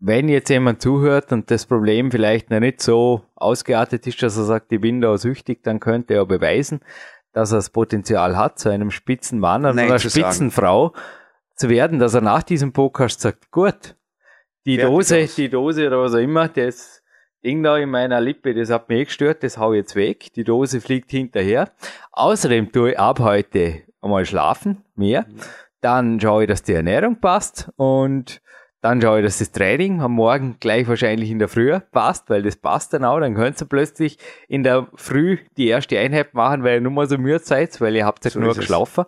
[0.00, 4.44] wenn jetzt jemand zuhört und das Problem vielleicht noch nicht so ausgeartet ist, dass er
[4.44, 6.80] sagt, ich bin da süchtig, dann könnte er beweisen,
[7.32, 10.94] dass er das Potenzial hat, zu einem Spitzenmann oder einer Spitzenfrau
[11.54, 13.94] zu werden, dass er nach diesem Podcast sagt, gut,
[14.64, 15.34] die Fertig Dose, aus.
[15.34, 17.02] die Dose oder was auch immer, das
[17.44, 20.44] Ding da in meiner Lippe, das hat mich gestört, das hau ich jetzt weg, die
[20.44, 21.70] Dose fliegt hinterher.
[22.12, 25.26] Außerdem tue ich ab heute einmal schlafen, mehr.
[25.80, 28.42] Dann schaue ich, dass die Ernährung passt und
[28.82, 32.42] dann schaue ich, dass das Training am Morgen gleich wahrscheinlich in der Früh passt, weil
[32.42, 33.20] das passt dann auch.
[33.20, 34.18] Dann könnt ihr plötzlich
[34.48, 37.94] in der Früh die erste Einheit machen, weil ihr nur mal so müde seid, weil
[37.94, 39.04] ihr habt halt so nur geschlafen.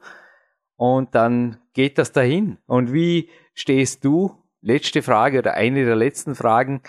[0.77, 2.59] Und dann geht das dahin.
[2.67, 6.83] Und wie stehst du, letzte Frage oder eine der letzten Fragen,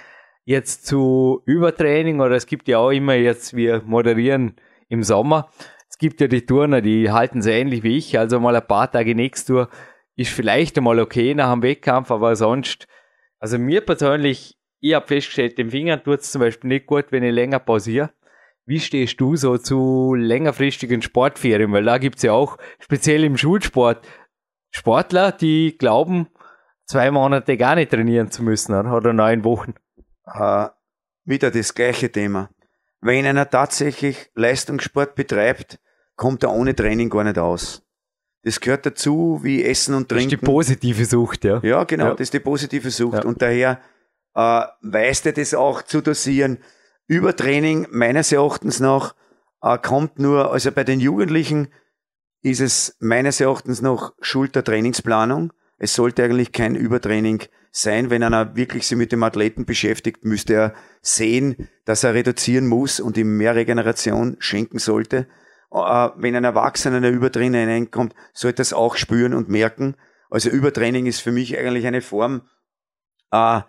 [0.46, 4.56] jetzt zu Übertraining oder es gibt ja auch immer jetzt, wir moderieren
[4.90, 5.50] im Sommer,
[6.04, 9.16] gibt ja die Turner, die halten sie ähnlich wie ich, also mal ein paar Tage
[9.16, 9.70] durch
[10.18, 12.88] ist vielleicht einmal okay nach dem Wettkampf, aber sonst,
[13.40, 17.24] also mir persönlich, ich habe festgestellt, dem Finger tut es zum Beispiel nicht gut, wenn
[17.24, 18.12] ich länger pausiere.
[18.66, 21.72] Wie stehst du so zu längerfristigen Sportferien?
[21.72, 24.06] Weil da gibt es ja auch, speziell im Schulsport,
[24.72, 26.28] Sportler, die glauben,
[26.86, 29.74] zwei Monate gar nicht trainieren zu müssen oder neun Wochen.
[30.28, 30.68] Uh,
[31.24, 32.50] wieder das gleiche Thema.
[33.00, 35.80] Wenn einer tatsächlich Leistungssport betreibt,
[36.16, 37.84] kommt er ohne Training gar nicht aus.
[38.44, 40.32] Das gehört dazu, wie Essen und Trinken.
[40.32, 41.62] Das ist die positive Sucht, ja.
[41.64, 42.12] Ja, genau, ja.
[42.12, 43.24] das ist die positive Sucht.
[43.24, 43.26] Ja.
[43.26, 43.80] Und daher
[44.36, 46.58] äh, weiß der das auch zu dosieren.
[47.08, 49.16] Übertraining, meines Erachtens nach,
[49.62, 51.70] äh, kommt nur, also bei den Jugendlichen
[52.42, 55.54] ist es meines Erachtens noch Schuld der Trainingsplanung.
[55.78, 58.10] Es sollte eigentlich kein Übertraining sein.
[58.10, 63.00] Wenn einer wirklich sich mit dem Athleten beschäftigt, müsste er sehen, dass er reduzieren muss
[63.00, 65.28] und ihm mehr Regeneration schenken sollte
[65.74, 69.96] wenn ein Erwachsener in ein Übertraining hineinkommt, sollte das auch spüren und merken.
[70.30, 72.44] Also Übertraining ist für mich eigentlich eine Form
[73.32, 73.62] äh, äh,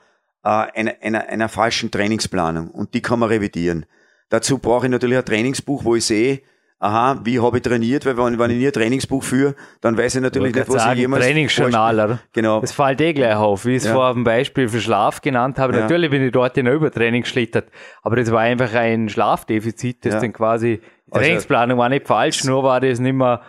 [0.45, 3.87] einer, einer, einer falschen Trainingsplanung und die kann man revidieren.
[4.29, 6.43] Dazu brauche ich natürlich ein Trainingsbuch, wo ich sehe,
[6.79, 10.17] aha, wie habe ich trainiert, weil wenn, wenn ich nie ein Trainingsbuch führe, dann weiß
[10.17, 11.25] ich natürlich ich nicht, was sagen, ich jemals...
[11.25, 12.19] Trainingsjournal, oder?
[12.33, 12.61] Genau.
[12.61, 13.95] Das fällt eh gleich auf, wie ich es ja.
[13.95, 15.75] vor dem Beispiel für Schlaf genannt habe.
[15.75, 15.81] Ja.
[15.81, 17.71] Natürlich bin ich dort in ein Übertraining geschlittert,
[18.03, 20.21] aber das war einfach ein Schlafdefizit, das ja.
[20.21, 20.81] dann quasi
[21.15, 23.41] Trainingsplanung war nicht falsch, nur war das nicht mehr,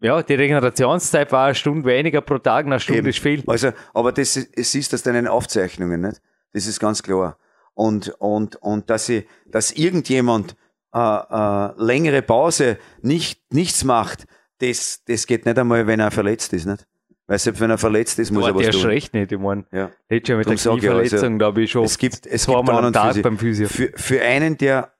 [0.00, 3.08] ja, die Regenerationszeit war eine Stunde weniger pro Tag, eine Stunde eben.
[3.08, 3.42] ist viel.
[3.46, 6.20] Also, aber das ist, ist das deinen Aufzeichnungen, nicht?
[6.52, 7.38] Das ist ganz klar.
[7.74, 10.56] Und, und, und dass ich, dass irgendjemand,
[10.94, 14.26] äh, äh, längere Pause nicht, nichts macht,
[14.58, 16.86] das, das geht nicht einmal, wenn er verletzt ist, nicht?
[17.26, 18.82] Weil selbst wenn er verletzt ist, muss er was tun.
[18.82, 19.64] Der recht nicht, ich meine.
[19.72, 19.90] Ja.
[20.10, 22.68] Letztes Jahr mit Darum der Knieverletzung, also, da habe ich schon es gibt, es gibt
[22.68, 23.66] am Tag beim Physio.
[23.66, 24.92] Für, für einen, der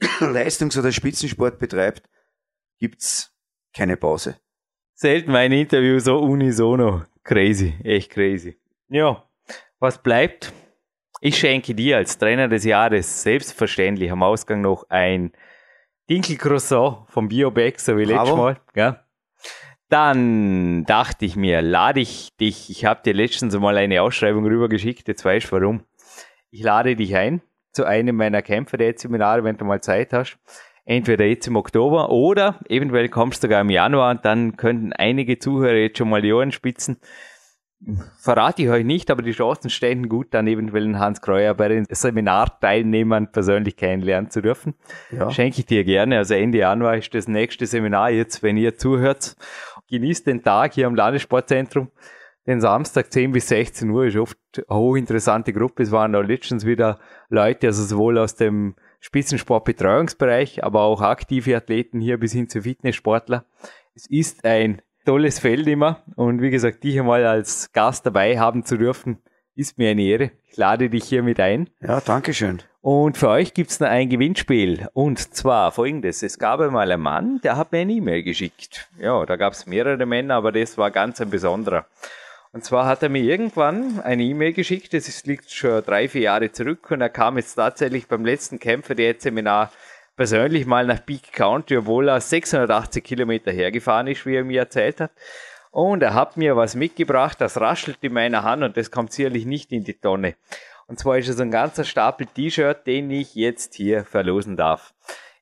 [0.20, 2.08] Leistungs- oder Spitzensport betreibt,
[2.78, 3.34] gibt's
[3.74, 4.36] keine Pause.
[4.94, 7.04] Selten mein Interview so unisono.
[7.22, 8.58] Crazy, echt crazy.
[8.88, 9.24] Ja,
[9.78, 10.52] was bleibt?
[11.20, 15.32] Ich schenke dir als Trainer des Jahres selbstverständlich am Ausgang noch ein
[16.08, 18.60] Dinkel Croissant vom Bioback, so wie letztes Mal.
[18.74, 19.04] Ja.
[19.88, 25.08] Dann dachte ich mir, lade ich dich, ich habe dir letztens mal eine Ausschreibung rübergeschickt,
[25.08, 25.84] jetzt weißt du warum.
[26.50, 27.42] Ich lade dich ein
[27.72, 30.38] zu einem meiner Kämpfer-Seminare, wenn du mal Zeit hast.
[30.84, 35.38] Entweder jetzt im Oktober oder eventuell kommst du sogar im Januar und dann könnten einige
[35.38, 36.98] Zuhörer jetzt schon mal die Ohren spitzen.
[38.18, 41.68] Verrate ich euch nicht, aber die Chancen stehen gut, dann eventuell einen Hans Kreuer bei
[41.68, 44.74] den Seminarteilnehmern persönlich kennenlernen zu dürfen.
[45.10, 45.30] Ja.
[45.30, 46.18] Schenke ich dir gerne.
[46.18, 49.36] Also Ende Januar ist das nächste Seminar jetzt, wenn ihr zuhört.
[49.88, 51.90] Genießt den Tag hier am Landessportzentrum
[52.46, 55.82] den Samstag 10 bis 16 Uhr ist oft eine hochinteressante Gruppe.
[55.82, 62.00] Es waren auch letztens wieder Leute, also sowohl aus dem Spitzensportbetreuungsbereich, aber auch aktive Athleten
[62.00, 63.44] hier bis hin zu Fitnesssportler.
[63.94, 68.64] Es ist ein tolles Feld immer und wie gesagt, dich einmal als Gast dabei haben
[68.64, 69.18] zu dürfen,
[69.54, 70.30] ist mir eine Ehre.
[70.46, 71.68] Ich lade dich hier mit ein.
[71.80, 72.62] Ja, danke schön.
[72.82, 74.88] Und für euch gibt es noch ein Gewinnspiel.
[74.94, 76.22] Und zwar folgendes.
[76.22, 78.88] Es gab einmal einen Mann, der hat mir eine E-Mail geschickt.
[78.98, 81.86] Ja, da gab es mehrere Männer, aber das war ganz ein besonderer.
[82.52, 86.50] Und zwar hat er mir irgendwann eine E-Mail geschickt, das liegt schon drei, vier Jahre
[86.50, 89.70] zurück und er kam jetzt tatsächlich beim letzten Kämpfer der Seminar
[90.16, 95.00] persönlich mal nach Peak County, obwohl er 680 Kilometer hergefahren ist, wie er mir erzählt
[95.00, 95.12] hat.
[95.70, 99.46] Und er hat mir was mitgebracht, das raschelt in meiner Hand und das kommt sicherlich
[99.46, 100.34] nicht in die Tonne.
[100.88, 104.92] Und zwar ist es ein ganzer Stapel T-Shirt, den ich jetzt hier verlosen darf.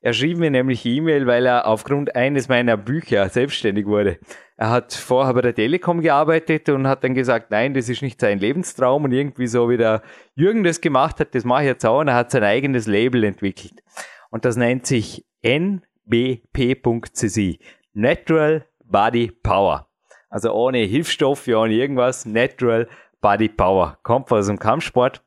[0.01, 4.17] Er schrieb mir nämlich E-Mail, weil er aufgrund eines meiner Bücher selbstständig wurde.
[4.55, 8.21] Er hat vorher bei der Telekom gearbeitet und hat dann gesagt, nein, das ist nicht
[8.21, 10.01] sein Lebenstraum und irgendwie so wie der
[10.35, 13.25] Jürgen das gemacht hat, das mache ich jetzt auch und er hat sein eigenes Label
[13.25, 13.83] entwickelt.
[14.29, 17.59] Und das nennt sich nbp.cc.
[17.93, 19.89] Natural Body Power.
[20.29, 22.25] Also ohne Hilfsstoffe, ohne irgendwas.
[22.25, 22.87] Natural
[23.19, 23.97] Body Power.
[24.03, 25.23] Kommt aus dem Kampfsport.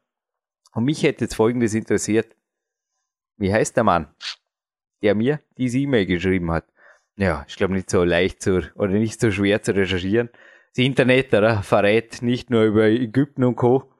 [0.72, 2.34] Und mich hätte jetzt Folgendes interessiert.
[3.36, 4.14] Wie heißt der Mann?
[5.02, 6.64] Der mir diese E-Mail geschrieben hat.
[7.16, 10.30] Ja, ich glaube nicht so leicht zu, oder nicht so schwer zu recherchieren.
[10.74, 13.92] Das Internet oder, verrät nicht nur über Ägypten und Co.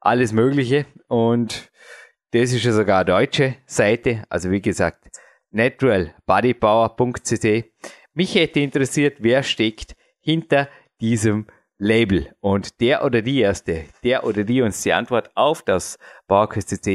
[0.00, 1.70] alles Mögliche und
[2.32, 4.22] das ist ja sogar eine deutsche Seite.
[4.28, 5.08] Also wie gesagt,
[5.50, 7.64] naturalbodypower.cc.
[8.14, 10.68] Mich hätte interessiert, wer steckt hinter
[11.00, 11.48] diesem
[11.78, 12.32] Label.
[12.40, 15.98] Und der oder die Erste, der oder die uns die Antwort auf das
[16.28, 16.88] PowerQuest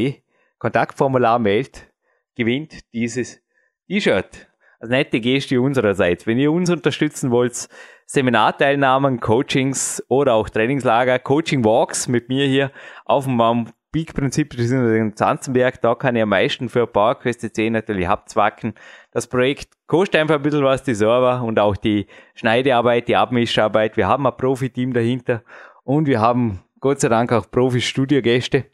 [0.57, 1.91] Kontaktformular meldet,
[2.36, 3.41] gewinnt dieses
[3.88, 4.48] T-Shirt.
[4.80, 6.28] Also nette Geste unsererseits.
[6.28, 7.70] Wenn ihr uns unterstützen wollt,
[8.06, 12.72] Seminarteilnahmen, Coachings oder auch Trainingslager, Coaching Walks mit mir hier
[13.06, 18.74] auf dem Peak-Prinzip in Zanzenberg, da kann ich am meisten für PowerQuest 10 natürlich abzwacken.
[19.12, 23.96] Das Projekt kostet einfach ein bisschen was, die Server und auch die Schneidearbeit, die Abmischarbeit.
[23.96, 25.44] Wir haben ein Profi-Team dahinter
[25.84, 28.66] und wir haben Gott sei Dank auch Profi-Studiogäste.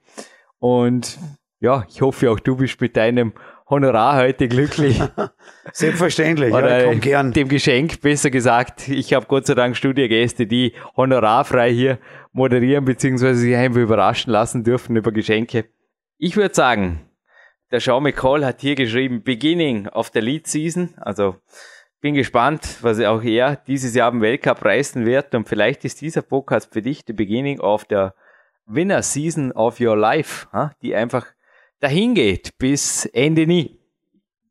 [0.57, 1.19] Und
[1.59, 3.33] ja, ich hoffe auch du bist mit deinem
[3.71, 5.01] Honorar heute glücklich.
[5.71, 7.31] Selbstverständlich, Oder ja, komm gern.
[7.31, 8.89] Dem Geschenk, besser gesagt.
[8.89, 11.97] Ich habe Gott sei Dank Studiogäste, die honorarfrei hier
[12.33, 15.69] moderieren, beziehungsweise sich einfach überraschen lassen dürfen über Geschenke.
[16.17, 17.09] Ich würde sagen,
[17.71, 20.93] der Sean McCall hat hier geschrieben, Beginning of the Lead Season.
[20.97, 21.37] Also
[22.01, 25.33] bin gespannt, was auch er dieses Jahr im Weltcup reißen wird.
[25.33, 28.09] Und vielleicht ist dieser Podcast für dich the beginning of the
[28.65, 30.47] Winner Season of your life,
[30.81, 31.25] die einfach
[31.81, 33.77] dahin geht bis Ende nie.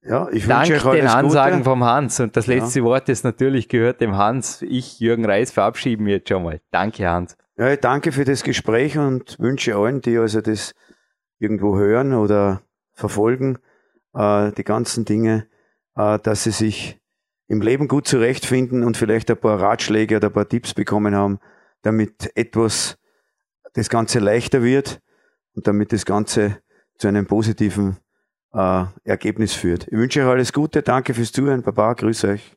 [0.02, 1.64] Ja, ich Dank wünsche euch alles den Ansagen Gute.
[1.64, 2.20] vom Hans.
[2.20, 2.84] Und das letzte ja.
[2.84, 4.62] Wort ist natürlich gehört dem Hans.
[4.62, 6.60] Ich, Jürgen Reis, verabschieden wir jetzt schon mal.
[6.70, 7.36] Danke, Hans.
[7.56, 10.74] Ja, danke für das Gespräch und wünsche allen, die also das
[11.38, 12.62] irgendwo hören oder
[12.94, 13.58] verfolgen,
[14.14, 15.46] äh, die ganzen Dinge,
[15.96, 16.98] äh, dass sie sich
[17.48, 21.40] im Leben gut zurechtfinden und vielleicht ein paar Ratschläge oder ein paar Tipps bekommen haben,
[21.82, 22.98] damit etwas
[23.74, 25.00] das Ganze leichter wird
[25.54, 26.62] und damit das Ganze
[27.00, 27.96] zu einem positiven
[28.52, 29.86] äh, Ergebnis führt.
[29.88, 32.56] Ich wünsche euch alles Gute, danke fürs Zuhören, Baba, grüße euch.